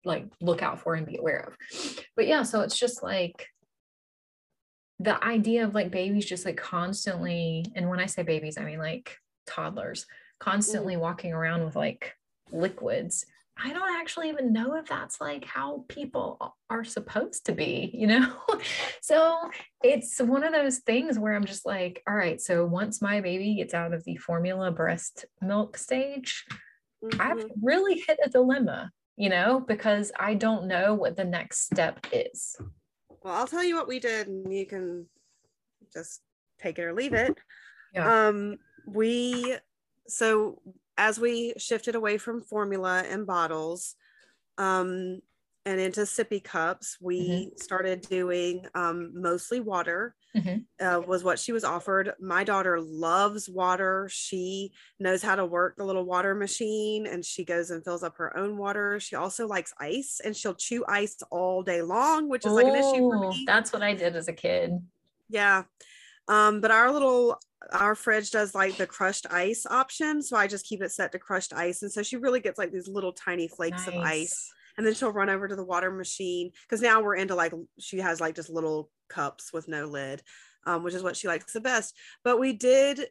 [0.07, 1.57] like look out for and be aware of.
[2.17, 3.49] But yeah so it's just like
[4.99, 8.79] the idea of like babies just like constantly and when i say babies i mean
[8.79, 10.07] like toddlers
[10.39, 12.15] constantly walking around with like
[12.53, 13.25] liquids.
[13.59, 18.07] I don't actually even know if that's like how people are supposed to be you
[18.07, 18.35] know?
[19.01, 19.51] So
[19.83, 23.55] it's one of those things where i'm just like all right so once my baby
[23.55, 26.45] gets out of the formula breast milk stage
[27.21, 27.51] I've Mhm.
[27.63, 32.57] really hit a dilemma, you know, because I don't know what the next step is.
[33.23, 35.07] Well, I'll tell you what we did, and you can
[35.93, 36.21] just
[36.61, 37.37] take it or leave it.
[37.95, 38.29] Yeah.
[38.29, 39.57] Um, we
[40.07, 40.61] so
[40.99, 43.97] as we shifted away from formula and bottles,
[44.59, 45.21] um,
[45.67, 50.15] and into sippy cups, we started doing um, mostly water.
[50.35, 50.65] Mhm.
[50.79, 52.13] Uh, was what she was offered.
[52.21, 54.07] My daughter loves water.
[54.11, 58.19] She knows how to work the little water machine, and she goes and fills up
[58.19, 59.01] her own water.
[59.01, 62.77] She also likes ice, and she'll chew ice all day long, which is like an
[62.77, 63.45] issue for me.
[63.47, 64.73] That's what I did as a kid.
[65.31, 65.65] Yeah.
[66.29, 67.41] Um, but our little
[67.73, 70.23] our fridge does like the crushed ice option.
[70.23, 71.83] So I just keep it set to crushed ice.
[71.83, 74.53] And so she really gets like these little tiny flakes of ice.
[74.77, 76.51] And then she'll run over to the water machine.
[76.69, 80.23] Cause now we're into like she has like just little cups with no lid,
[80.67, 81.95] um, which is what she likes the best.
[82.25, 83.07] But we did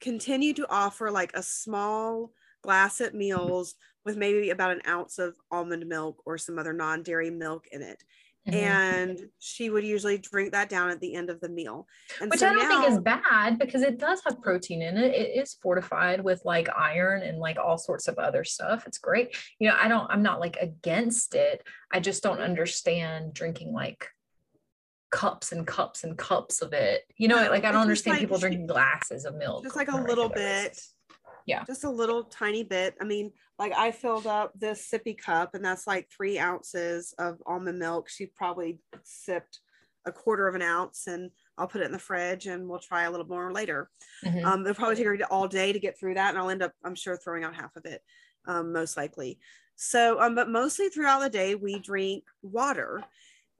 [0.00, 5.36] continue to offer like a small glass at meals with maybe about an ounce of
[5.50, 8.02] almond milk or some other non-dairy milk in it
[8.46, 8.54] Mhm.
[8.54, 11.86] and she would usually drink that down at the end of the meal.
[12.20, 15.14] And Which so I don't think is bad because it does have protein in it.
[15.14, 18.86] It is fortified with like iron and like all sorts of other stuff.
[18.86, 19.36] It's great.
[19.58, 21.62] You know, I don't, I'm not like against it.
[21.90, 24.08] I just don't understand drinking like
[25.10, 27.02] cups and cups and cups of it.
[27.16, 29.64] You know, like I don't understand like people drinking glasses of milk.
[29.64, 30.80] just like a little bit.
[31.48, 31.64] Yeah.
[31.66, 32.94] Just a little tiny bit.
[33.00, 37.42] I mean, like I filled up this sippy cup, and that's like three ounces of
[37.46, 38.08] almond milk.
[38.08, 39.60] She probably sipped
[40.06, 43.02] a quarter of an ounce, and I'll put it in the fridge and we'll try
[43.04, 43.90] a little more later.
[44.24, 44.44] Mhm.
[44.44, 46.72] Um, it'll probably take her all day to get through that, and I'll end up,
[46.84, 48.02] I'm sure, throwing out half of it,
[48.46, 49.38] um, most likely.
[49.76, 53.04] So, um, but mostly throughout the day, we drink water,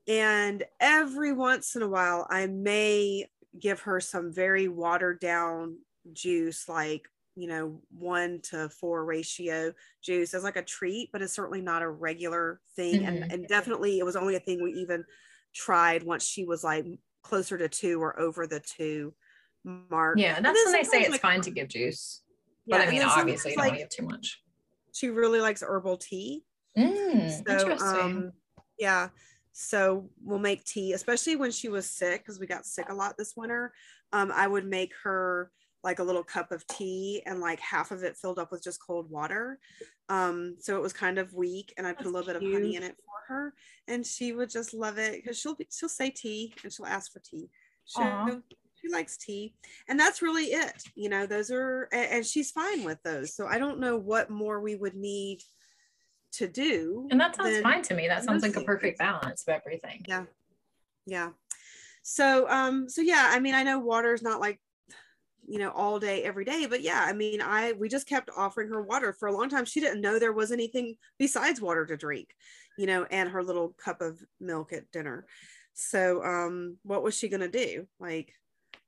[0.06, 3.26] and every once in a while, I may
[3.58, 5.80] give her some very watered down
[6.12, 7.08] juice, like
[7.40, 9.72] you know, one to four ratio
[10.02, 13.08] juice as like a treat, but it's certainly not a regular thing, Mhm.
[13.08, 15.04] and and definitely it was only a thing we even
[15.54, 16.84] tried once she was like
[17.22, 19.14] closer to two or over the two
[19.64, 20.18] mark.
[20.18, 22.22] yeah, And that's when they say it's like, fine to give juice.
[22.66, 24.42] yeah, but I mean, obviously, you don't give too much.
[24.92, 26.44] she really likes herbal tea.
[26.76, 27.80] Mm, So interesting.
[28.00, 28.32] um
[28.78, 29.08] yeah.
[29.52, 33.16] So we'll make tea, especially when she was sick, because we got sick a lot
[33.18, 33.72] this winter.
[34.12, 35.50] Um, I would make her
[35.84, 38.82] like a little cup of tea and like half of it filled up with just
[38.84, 39.58] cold water.
[40.08, 42.52] Um, so it was kind of weak, and I'd put a That's little bit of
[42.52, 43.54] honey in it for her,
[43.86, 47.12] and she would just love it because she'll be she'll say tea and she'll ask
[47.12, 47.50] for tea.
[47.84, 48.42] She'll,
[48.80, 49.54] she likes tea,
[49.88, 50.82] and that's really it.
[50.94, 53.34] You know, those are and she's fine with those.
[53.34, 55.40] So I don't know what more we would need
[56.32, 57.06] to do.
[57.10, 58.08] and that sounds fine to me.
[58.08, 60.04] That sounds like a perfect balance of everything.
[60.08, 60.24] yeah
[61.06, 61.30] yeah
[62.02, 64.60] so um so yeah i mean i know water is not like
[65.48, 68.68] you know all day every day but yeah i mean i we just kept offering
[68.68, 69.64] her water for a long time.
[69.64, 72.28] She didn't know there was anything besides water to drink
[72.76, 75.26] you know and her little cup of milk at dinner.
[75.74, 77.86] So um what was she going to do?
[77.98, 78.32] Like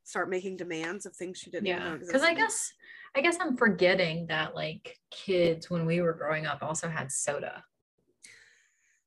[0.04, 2.72] start making demands of things she didn't Yeah, know because I guess
[3.16, 7.64] I guess I'm forgetting that like kids when we were growing up also had soda,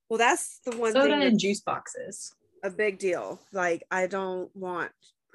[0.09, 2.33] well that's the one soda thing and juice boxes.
[2.63, 3.39] a big deal.
[3.51, 4.91] Like I don't want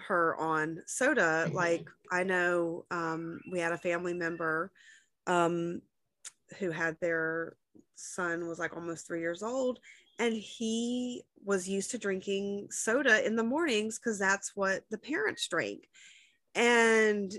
[0.07, 1.47] her on soda.
[1.49, 1.55] Mhm.
[1.55, 4.73] Like I know um, we had a family member
[5.27, 5.83] um,
[6.59, 7.57] who had their
[7.95, 9.81] son was like almost three years old,
[10.19, 15.47] and he was used to drinking soda in the mornings because that's what the parents
[15.49, 15.89] drank,
[16.55, 17.33] and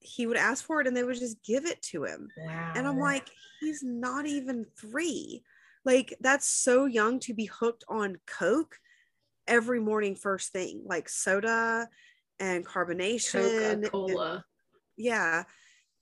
[0.00, 2.28] he would ask for it, and they would just give it to him.
[2.38, 2.72] Wow.
[2.74, 3.28] And I'm like,
[3.60, 5.42] he's not even three.
[5.84, 8.78] Like, that's so young to be hooked on Coke
[9.50, 11.88] every morning, first thing, like soda
[12.38, 13.82] and carbonation.
[13.82, 14.44] Coca Cola.
[14.96, 15.44] Yeah.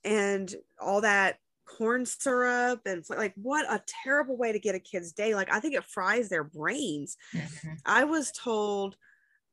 [0.04, 5.12] And all that corn syrup and like, what a terrible way to get a kid's
[5.12, 5.34] day.
[5.34, 7.16] Like, I think it fries their brains.
[7.34, 7.78] Mhm.
[7.84, 8.96] I was told,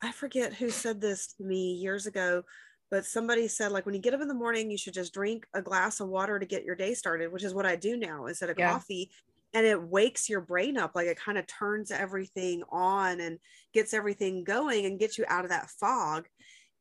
[0.01, 2.43] I forget who said this to me years ago,
[2.91, 5.47] but somebody said, like, when you get up in the morning, you should just drink
[5.53, 8.27] a glass of water to get your day started, which is what I do now
[8.27, 8.73] instead of Yeah.
[8.73, 9.11] coffee.
[9.55, 13.39] And it wakes your brain up, like, it kind of turns everything on and
[13.73, 16.27] gets everything going and gets you out of that fog.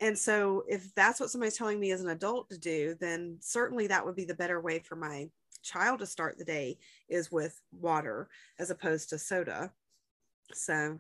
[0.01, 3.87] And so, if that's what somebody's telling me as an adult to do, then certainly
[3.87, 5.29] that would be the better way for my
[5.63, 6.77] child to start the day
[7.09, 9.73] is with water as opposed to soda.
[10.53, 10.99] So,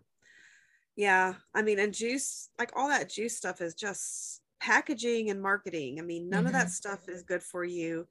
[0.96, 5.98] yeah, I mean, and juice, like all that juice stuff is just packaging and marketing.
[5.98, 6.70] I mean, none of that mm-hmm.
[6.70, 8.06] stuff is good for you.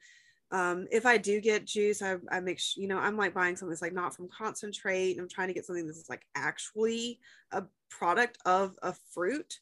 [0.54, 3.56] Um, if I do get juice, I, I make sure, you know, I'm like buying
[3.56, 5.18] something that's like not from concentrate.
[5.18, 7.20] I'm trying to get something that's like actually
[7.52, 9.60] a product of a fruit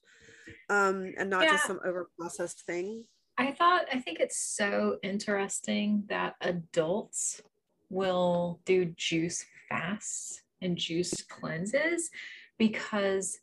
[0.69, 3.05] um, and not just some over processed thing.
[3.37, 7.41] I thought I think it's so interesting that adults
[7.89, 12.09] will do juice fasts and juice cleanses
[12.57, 13.39] because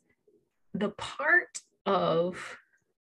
[0.75, 2.57] the part of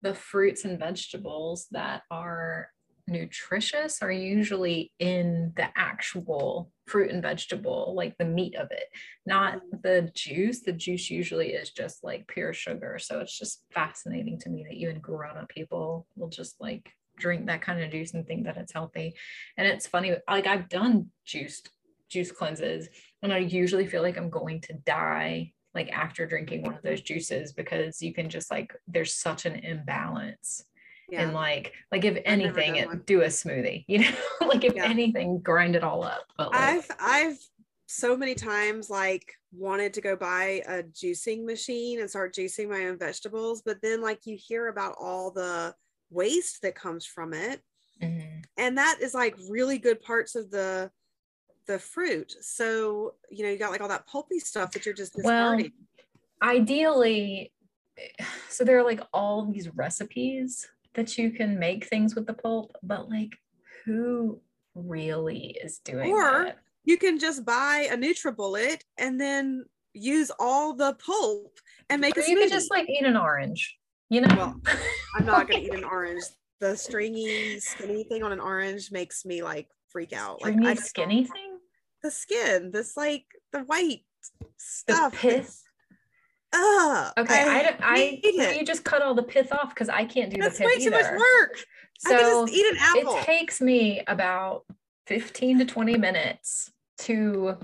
[0.03, 2.69] the fruits and vegetables that are
[3.07, 8.85] nutritious are usually in the actual fruit and vegetable like the meat of it
[9.25, 9.77] not mm-hmm.
[9.83, 10.61] the juice.
[10.61, 12.99] The juice usually is just like pure sugar.
[12.99, 17.61] So it's just fascinating to me that even grown-up people will just like drink that
[17.61, 19.15] kind of juice and think that it's healthy.
[19.57, 21.69] And it's funny like i've done juiced
[22.09, 22.87] juice cleanses
[23.23, 27.01] and i usually feel like i'm going to die like after drinking one of those
[27.01, 30.63] juices because you can just like there's such an imbalance
[31.07, 31.21] Yeah.
[31.21, 34.11] and like like if anything it, do a smoothie you know
[34.47, 34.85] like if Yeah.
[34.85, 37.37] anything grind it all up but like, I've I've
[37.87, 42.87] so many times like wanted to go buy a juicing machine and start juicing my
[42.87, 45.73] own vegetables, but then like you hear about all the
[46.09, 47.61] waste that comes from it,
[48.01, 48.43] mhm.
[48.57, 50.91] and that is like really good parts of the
[51.67, 52.33] the fruit.
[52.41, 55.59] So you know you got like all that pulpy stuff that you're just Well,
[56.41, 57.51] ideally
[58.49, 62.75] so there are like all these recipes that you can make things with the pulp
[62.83, 63.31] but like
[63.83, 64.39] who
[64.73, 66.11] really is doing it?
[66.11, 72.01] Or that you can just buy a NutriBullet and then use all the pulp and
[72.01, 72.41] make or a you smoothie.
[72.43, 73.77] could just like eat an orange
[74.09, 74.61] you know Well,
[75.17, 76.23] I'm not gonna eat an orange.
[76.61, 80.41] The stringy, skinny thing on an orange makes me like freak out.
[80.41, 81.59] Like stringy I skinny thing
[82.05, 84.03] the skin, this like the white
[84.39, 85.13] the stuff.
[86.55, 88.57] Ugh, Okay, I, don't- I, it.
[88.57, 90.83] you just cut all the pith off because I can't do That's the way pith
[90.85, 91.17] too much either.
[91.17, 91.57] work.
[92.05, 93.17] I can So just eat an apple.
[93.17, 94.63] it takes me about
[95.07, 97.57] 15 to 20 minutes to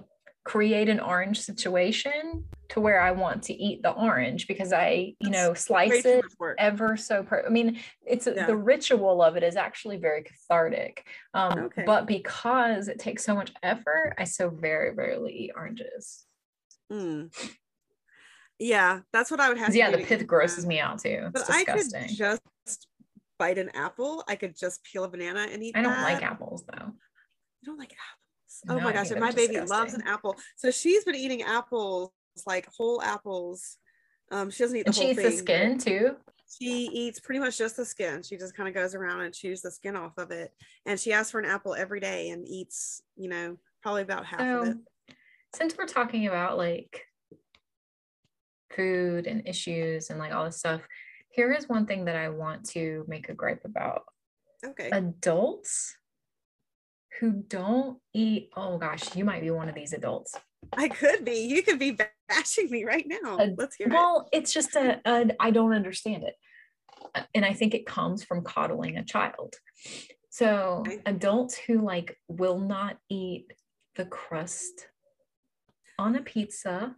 [0.43, 5.29] create an orange situation to where I want to eat the orange because I, you
[5.29, 6.23] know, way slice it
[6.57, 8.45] ever so per- I mean, it's Yeah.
[8.47, 11.05] the ritual of it is actually very cathartic.
[11.33, 11.83] Um, Okay.
[11.85, 16.25] but because it takes so much effort, I so very rarely eat oranges.
[16.91, 17.31] Mm.
[18.63, 19.71] Yeah, that's what I would have.
[19.71, 21.29] to yeah, the pith grosses me out too.
[21.33, 22.07] It's But I disgusting.
[22.09, 22.87] could just
[23.39, 24.23] bite an apple.
[24.27, 25.75] I could just peel a banana and eat.
[25.75, 25.79] It.
[25.79, 26.03] I don't that.
[26.13, 26.85] like apples though.
[26.85, 28.61] I don't like apples.
[28.65, 30.35] No, oh I my gosh, and my baby loves an apple.
[30.57, 32.11] So she's been eating apples,
[32.45, 33.77] like whole apples.
[34.31, 35.31] Um, she doesn't eat the And she eats thing.
[35.31, 36.15] the skin too.
[36.59, 38.21] She eats pretty much just the skin.
[38.21, 40.51] She just kind of goes around and chews the skin off of it.
[40.85, 44.39] And she asks for an apple every day and eats, you know, probably about half
[44.41, 44.77] of it.
[45.09, 45.15] So,
[45.55, 47.05] since we're talking about like
[48.75, 50.81] food and issues and like all this stuff,
[51.29, 54.03] here is one thing that I want to make a gripe about.
[54.65, 54.89] Okay.
[54.91, 55.95] Adults
[57.19, 60.35] who don't eat, oh gosh, you might be one of these adults.
[60.77, 61.47] I could be.
[61.47, 61.97] You could be
[62.29, 63.37] bashing me right now.
[63.37, 63.93] Uh, Let's hear it.
[63.93, 66.35] Well, it's just a, a I don't understand it.
[67.15, 69.55] Uh, And I think it comes from coddling a child.
[70.29, 71.01] So Okay.
[71.05, 73.47] adults who like will not eat
[73.95, 74.87] the crust
[75.99, 76.95] on a pizza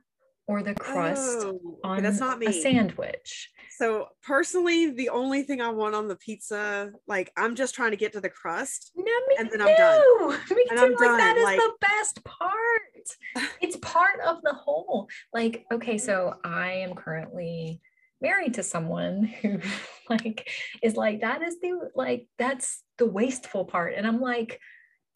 [0.48, 2.48] or the crust Oh, on that's not me.
[2.48, 3.50] a sandwich.
[3.78, 7.98] So personally, the only thing I want on the pizza, like I'm just trying to
[7.98, 8.92] get to the crust.
[8.96, 9.66] No, me And then too.
[9.68, 10.40] I'm done.
[10.56, 10.86] Me And too.
[10.86, 13.50] I'm like that done, is like- the best part.
[13.62, 15.08] it's part of the whole.
[15.34, 17.82] Like, okay, so I am currently
[18.22, 19.60] married to someone who
[20.10, 20.50] like
[20.82, 23.94] is like that is the like that's the wasteful part.
[23.96, 24.60] And I'm like,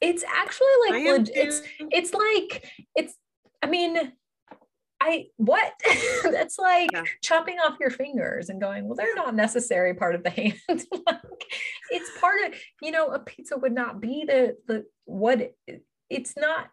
[0.01, 1.61] it's actually like leg- it's
[1.91, 3.13] it's like it's
[3.61, 4.13] I mean
[5.01, 5.73] I what
[6.23, 7.03] that's like Yeah.
[7.21, 10.55] chopping off your fingers and going, well, they're not necessary part of the hand.
[10.69, 11.45] like,
[11.91, 15.53] it's part of, you know, a pizza would not be the the what
[16.09, 16.67] it's not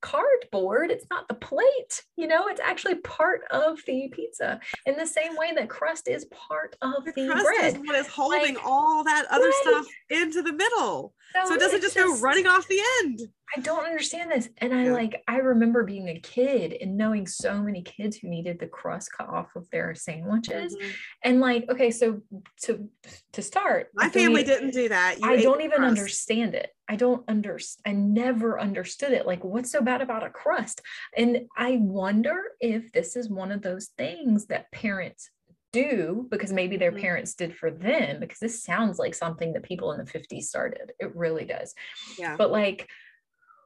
[0.00, 4.58] cardboard, it's not the plate, you know, it's actually part of the pizza.
[4.84, 7.74] In the same way that crust is part of the the, crust bread.
[7.74, 9.60] is what is holding Like, all that other right.
[9.62, 11.14] stuff into the middle.
[11.46, 13.20] So it doesn't it's just, go running off the end.
[13.56, 14.48] I don't understand this.
[14.58, 14.92] And I Yeah.
[14.92, 19.12] like, I remember being a kid and knowing so many kids who needed the crust
[19.12, 20.74] cut off of their sandwiches.
[20.74, 20.98] Mhm.
[21.22, 22.22] And like, okay, so
[22.62, 22.88] to
[23.32, 25.20] to start, My family didn't do that.
[25.20, 25.86] You I don't even crust.
[25.88, 26.70] understand it.
[26.88, 27.82] I don't understand.
[27.86, 29.26] I never understood it.
[29.26, 30.80] Like, what's so bad about a crust?
[31.16, 35.30] And I wonder if this is one of those things that parents
[35.72, 37.00] do because maybe their Mhm.
[37.00, 40.92] parents did for them, because this sounds like something that people in the 50s started.
[40.98, 41.74] It really does.
[42.18, 42.36] Yeah.
[42.36, 42.90] But like,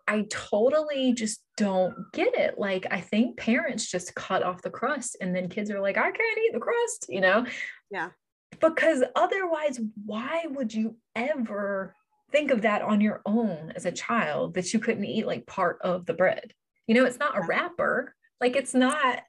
[0.08, 2.58] I totally just don't get it.
[2.58, 6.10] Like, I think parents just cut off the crust and then kids are like, I
[6.10, 7.46] can't eat the crust, you know?
[7.90, 8.10] Yeah.
[8.60, 11.94] Because otherwise, why would you ever
[12.30, 15.78] think of that on your own as a child that you couldn't eat like part
[15.82, 16.52] of the bread?
[16.86, 19.22] You know, it's not a wrapper, like, it's not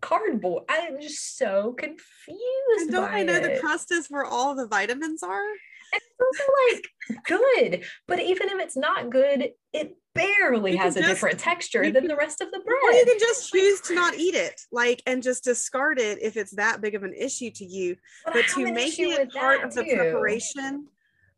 [0.00, 0.64] cardboard.
[0.68, 2.40] I'm just so confused.
[2.78, 5.44] And don't I know the crust is where all the vitamins are?
[5.92, 6.40] It's
[6.72, 11.38] like good, but even if it's not good, it barely You has a just- different
[11.38, 12.78] texture than the rest of the bread.
[12.82, 16.36] Or you can just choose to not eat it, like, and just discard it if
[16.36, 17.96] it's that big of an issue to you.
[18.24, 19.94] But But to make it part of the too.
[19.96, 20.86] preparation,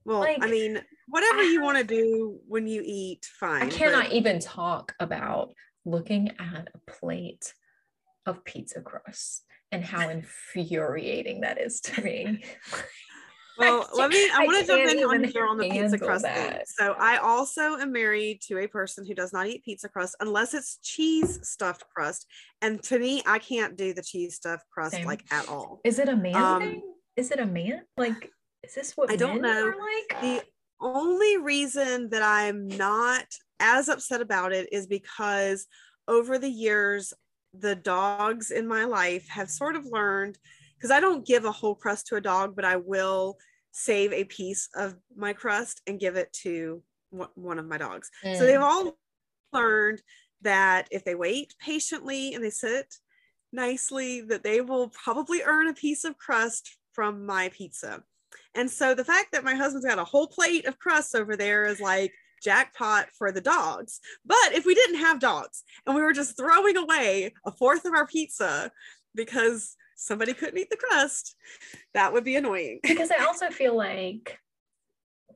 [0.04, 3.62] well, I mean, whatever I you want to do when you eat, fine.
[3.62, 5.52] I but- cannot even talk about
[5.84, 7.52] looking at a plate
[8.26, 12.44] of pizza crust and how infuriating that is to me.
[13.56, 14.16] Well, let me.
[14.30, 16.58] I I want to jump in on here on the pizza crust thing.
[16.66, 20.54] So I also am married to a person who does not eat pizza crust unless
[20.54, 22.26] it's cheese stuffed crust.
[22.62, 25.06] And to me, I can't do the cheese stuffed crust Same.
[25.06, 25.80] like at all.
[25.84, 26.82] Is it a man Um, thing?
[27.16, 27.82] Is it a man?
[27.96, 28.30] Like,
[28.62, 29.72] is this what I don't know.
[29.78, 30.20] like?
[30.20, 30.42] The
[30.80, 33.24] only reason that I'm not
[33.60, 35.66] as upset about it is because
[36.08, 37.12] over the years,
[37.52, 40.36] the dogs in my life have sort of learned
[40.76, 43.36] because I don't give a whole crust to a dog, but I will
[43.72, 48.10] save a piece of my crust and give it to one- of my dogs.
[48.22, 48.38] So Mm.
[48.38, 48.98] they've all
[49.52, 50.02] learned
[50.40, 52.98] that if they wait patiently and they sit
[53.52, 58.04] nicely, that they will probably earn a piece of crust from my pizza.
[58.54, 61.64] And so the fact that my husband's got a whole plate of crust over there
[61.66, 64.00] is like jackpot for the dogs.
[64.24, 67.94] But if we didn't have dogs and we were just throwing away a fourth of
[67.94, 68.70] our pizza
[69.14, 71.36] because somebody couldn't eat the crust,
[71.94, 72.80] that would be annoying.
[72.82, 74.38] because I also feel like,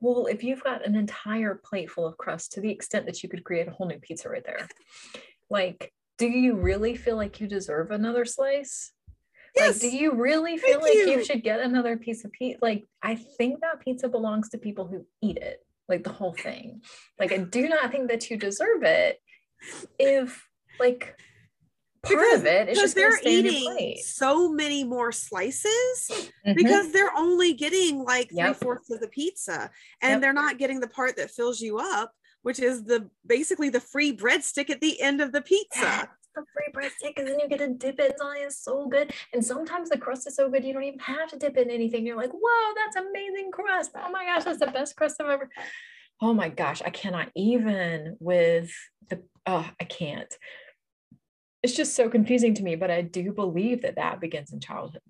[0.01, 3.29] well, if you've got an entire plate full of crust to the extent that you
[3.29, 4.67] could create a whole new pizza right there,
[5.49, 8.91] like, do you really feel like you deserve another slice?
[9.57, 11.09] Like, do you really feel Thank like you.
[11.09, 11.25] you.
[11.25, 12.59] should get another piece of pizza?
[12.61, 16.81] Like, I think that pizza belongs to people who eat it, like the whole thing.
[17.19, 19.19] Like, I do not think that you deserve it
[19.97, 20.47] if,
[20.79, 21.15] like,
[22.03, 26.31] part Because- of it is because they're stay in your eating so many more slices
[26.45, 26.55] Mhm.
[26.55, 28.55] because they're only getting like Yep.
[28.57, 29.69] three fourths of the pizza
[30.01, 30.21] and Yep.
[30.21, 34.15] they're not getting the part that fills you up which is the basically the free
[34.15, 36.05] breadstick at the end of the pizza Yeah,
[36.35, 38.15] the free breadstick, and then you get to dip it.
[38.21, 39.11] Oh, it's so good.
[39.33, 42.05] And sometimes the crust is so good you don't even have to dip in anything.
[42.05, 43.91] You're like, whoa, that's amazing crust.
[43.95, 45.49] Oh my gosh, that's the best crust I've ever.
[46.21, 48.71] Oh my gosh, I cannot even with
[49.09, 49.21] the.
[49.45, 50.33] Oh, I can't.
[51.61, 55.01] It's just so confusing to me, but I do believe that that begins in childhood.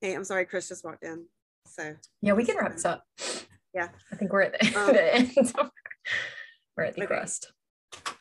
[0.00, 1.26] hey i'm sorry chris just walked in
[1.66, 3.04] so Yeah, we can wrap this up.
[3.74, 3.88] Yeah.
[4.10, 5.34] I think we're at the, Um, the end.
[6.74, 7.06] we're at the okay.
[7.06, 7.52] crust.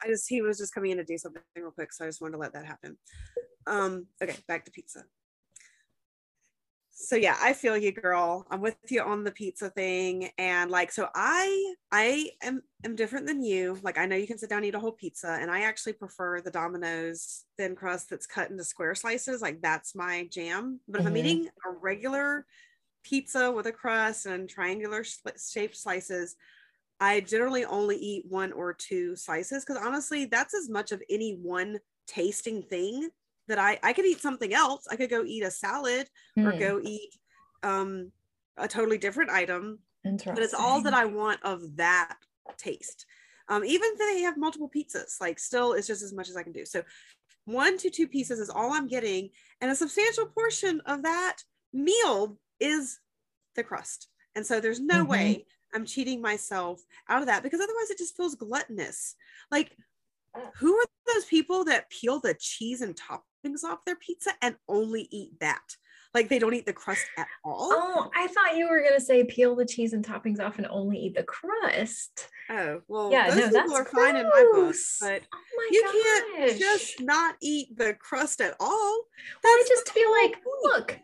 [0.04, 2.20] i just he was just coming in to do something real quick so i just
[2.22, 2.98] wanted to let that happen
[3.66, 5.04] um okay back to pizza
[7.02, 8.46] so yeah i feel you girl.
[8.52, 13.26] I'm with you on the pizza thing and like so i i am am different
[13.26, 13.78] than you.
[13.82, 15.94] Like i know you can sit down and eat a whole pizza and i actually
[15.94, 19.42] prefer the domino's thin crust that's cut into square slices.
[19.42, 20.82] Like that's my jam.
[20.90, 21.18] But if i'm Mhm.
[21.18, 22.46] eating a regular
[23.04, 26.36] pizza with a crust and triangular shaped slices
[27.00, 31.38] i generally only eat one or two slices because honestly that's as much of any
[31.42, 33.10] one tasting thing
[33.50, 34.88] that i i could eat something else.
[34.90, 36.08] I could go eat a salad
[36.46, 37.12] or Hmm, go eat
[37.64, 38.12] um
[38.58, 39.80] a totally different item
[40.36, 42.16] but it's all that i want of that
[42.58, 43.06] taste.
[43.50, 46.44] Um even if they have multiple pizzas like still it's just as much as i
[46.44, 46.66] can do.
[46.66, 46.84] So
[47.46, 49.30] one to two pieces is all i'm getting
[49.62, 51.38] and a substantial portion of that
[51.74, 53.00] meal is
[53.56, 54.08] the crust.
[54.36, 55.10] And so there's no Mhm.
[55.10, 59.16] way i'm cheating myself out of that because otherwise it just feels gluttonous.
[59.52, 59.76] Like
[60.58, 62.96] who are those people that peel the cheese and
[63.45, 65.61] toppings off their pizza and only eat that
[66.14, 69.24] like they don't eat the crust at all Oh, I thought you were gonna say
[69.24, 72.28] peel the cheese and toppings off and only eat the crust.
[72.49, 75.84] Oh, well, Yeah, those no, people that's are fine in my book, but Oh you
[75.84, 75.94] gosh.
[76.36, 78.68] can't just not eat the crust at all.
[79.44, 80.45] Well, I That's just feel like, point.
[80.64, 80.98] look,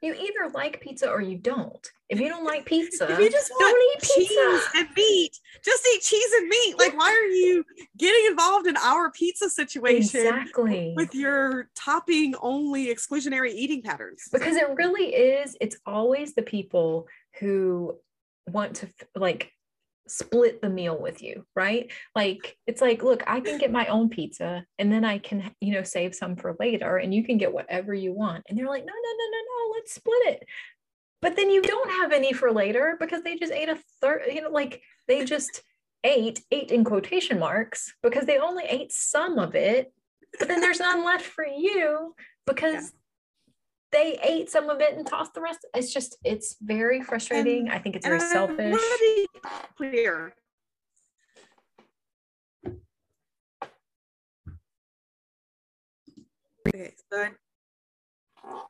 [0.00, 1.90] you either like pizza or you don't.
[2.08, 4.16] If you don't like pizza, if you just don't eat pizza.
[4.34, 6.74] cheese and meat, just eat cheese and meat.
[6.78, 7.64] Like, why are you
[7.98, 10.94] getting involved in our pizza situation Exactly.
[10.96, 14.22] with your topping only exclusionary eating patterns?
[14.32, 17.06] because it really is it's always the people
[17.40, 17.94] who
[18.46, 19.52] want to like
[20.10, 21.90] split the meal with you right?
[22.14, 25.72] Like it's like look i can get my own pizza and then i can you
[25.72, 28.44] know save some for later and you can get whatever you want.
[28.48, 30.46] And they're like no no no no no let's split it.
[31.20, 34.42] But then you don't have any for later because they just ate a third you
[34.42, 35.62] know like they just
[36.04, 39.92] ate ate in quotation marks because they only ate some of it
[40.38, 42.14] but then there's none left for you
[42.46, 42.92] because
[43.90, 45.66] they ate some of it and tossed the rest.
[45.74, 47.70] It's just, it's very frustrating.
[47.70, 48.72] I think it's very And I selfish.
[48.72, 49.26] wanna be
[49.76, 50.34] clear.
[56.68, 57.30] Okay, so I,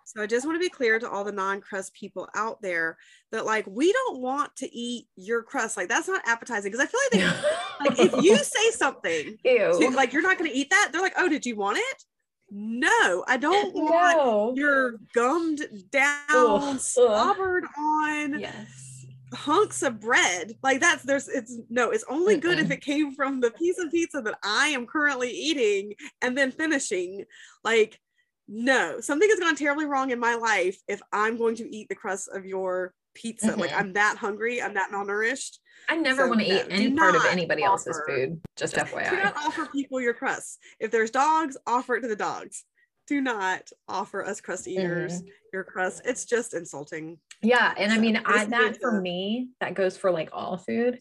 [0.05, 2.97] so I just want to be clear to all the non-crust people out there
[3.33, 5.77] that like we don't want to eat your crust.
[5.77, 9.91] Like that's not appetizing because I feel like they, like if you say something to,
[9.91, 12.05] like you're not going to eat that, they're like, oh, did you want it?
[12.51, 14.53] No, I don't want no.
[14.57, 16.81] your gummed down, Ugh, ugh.
[16.81, 19.07] slobbered on Yes.
[19.35, 20.55] hunks of bread.
[20.63, 23.91] Like that's there's it's no, it's only good if it came from the piece of
[23.91, 27.25] pizza that I am currently eating and then finishing.
[27.65, 28.01] Like,
[28.49, 31.95] no, something has gone terribly wrong in my life if I'm going to eat the
[31.95, 33.55] crust of your pizza.
[33.57, 33.79] Like Mhm.
[33.79, 35.59] I'm that hungry, I'm that malnourished.
[35.89, 38.41] I never So, want to no, eat any part of anybody else's food.
[38.57, 39.11] Just FYI.
[39.11, 40.59] Do not offer people your crust.
[40.81, 42.65] If there's dogs, offer it to the dogs.
[43.07, 45.29] Do not offer us crust eaters mm-hmm.
[45.53, 46.03] your crust.
[46.05, 47.19] It's just insulting.
[47.43, 51.01] Yeah, and I mean, I that for me, that goes for like all food.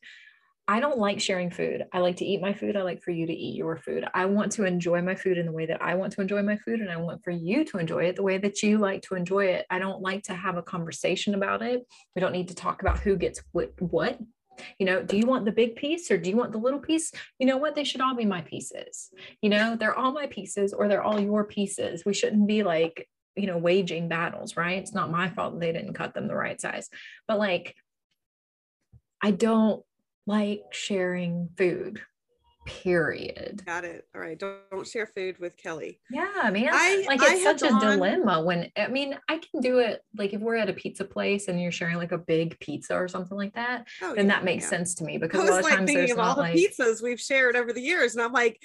[0.70, 1.86] I don't like sharing food.
[1.94, 2.76] I like to eat my food.
[2.76, 4.06] I like for you to eat your food.
[4.14, 6.58] I want to enjoy my food in the way that I want to enjoy my
[6.58, 9.16] food, and I want for you to enjoy it the way that you like to
[9.16, 9.66] enjoy it.
[9.70, 11.86] I don't like to have a conversation about it.
[12.16, 13.72] We don't need to talk about who gets what.
[13.80, 14.20] What
[14.80, 15.02] you know?
[15.02, 17.12] Do you want the big piece or do you want the little piece?
[17.40, 17.76] You know what?
[17.76, 19.10] They should all be my pieces.
[19.42, 22.06] You know, they're all my pieces or they're all your pieces.
[22.06, 23.08] We shouldn't be like
[23.38, 26.60] you know waging battles right it's not my fault they didn't cut them the right
[26.60, 26.90] size
[27.28, 27.76] but like
[29.22, 29.84] i don't
[30.26, 32.02] like sharing food
[32.68, 34.06] period Got it.
[34.14, 34.38] All right.
[34.38, 35.99] Don't, don't share food with Kelly.
[36.11, 39.61] yeah man I- like it's have such a gone- dilemma when i mean i can
[39.61, 42.60] do it like if we're at a pizza place and you're sharing like a big
[42.60, 44.69] pizza or something like that Oh, then yeah, that makes yeah.
[44.69, 46.35] sense to me I because a lot of like times thinking there's of all not
[46.35, 48.61] the like pizzas we've shared over the years, and I'm like,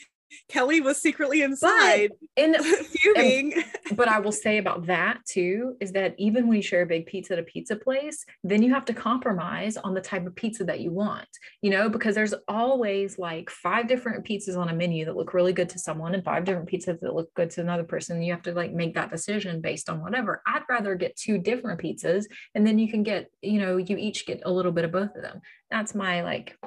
[0.49, 3.63] Kelly was secretly inside and fuming.
[3.97, 7.07] but I will say about that too is that even when you share a big
[7.07, 10.65] pizza at a pizza place, then you have to compromise on the type of pizza
[10.65, 11.29] that you want,
[11.61, 15.53] you know, because there's always like five different pizzas on a menu that look really
[15.53, 18.23] good to someone and five different pizzas that look good to another person.
[18.23, 20.43] You have to like make that decision based on whatever.
[20.47, 24.27] I'd rather get two different pizzas and then you can get, you know, you each
[24.27, 25.41] get a little bit of both of them.
[25.71, 26.59] That's my like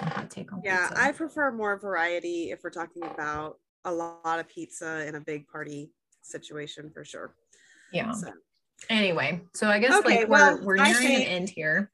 [0.00, 1.02] my hot take on yeah, pizza.
[1.04, 5.46] I prefer more variety if we're talking about a lot of pizza in a big
[5.48, 5.90] party
[6.22, 7.34] situation for sure.
[7.92, 8.12] yeah.
[8.12, 8.28] So
[8.90, 11.90] Anyway, so I guess Okay, like well, we're we're nearing think- an end here.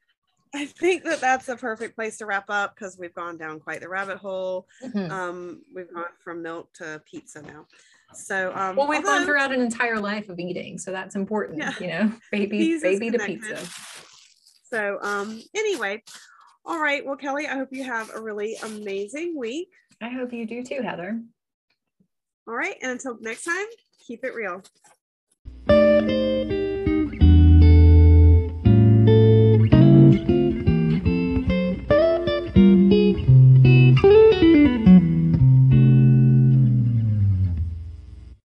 [0.55, 3.81] I think that that's a perfect place to wrap up because we've gone down quite
[3.81, 4.67] the rabbit hole.
[4.83, 5.11] Mhm.
[5.11, 7.67] Um, we've gone from milk to pizza now.
[8.15, 11.59] So um, well, we've gone throughout an entire life of eating, so that's important.
[11.59, 11.73] Yeah.
[11.79, 13.59] You know, baby, baby to pizza.
[14.71, 16.01] So um, anyway,
[16.65, 17.05] all right.
[17.05, 19.69] Well, Kelly, I hope you have a really amazing week.
[20.01, 21.19] I hope you do too, Heather.
[22.47, 23.65] All right, and until next time,
[24.05, 24.63] keep it real.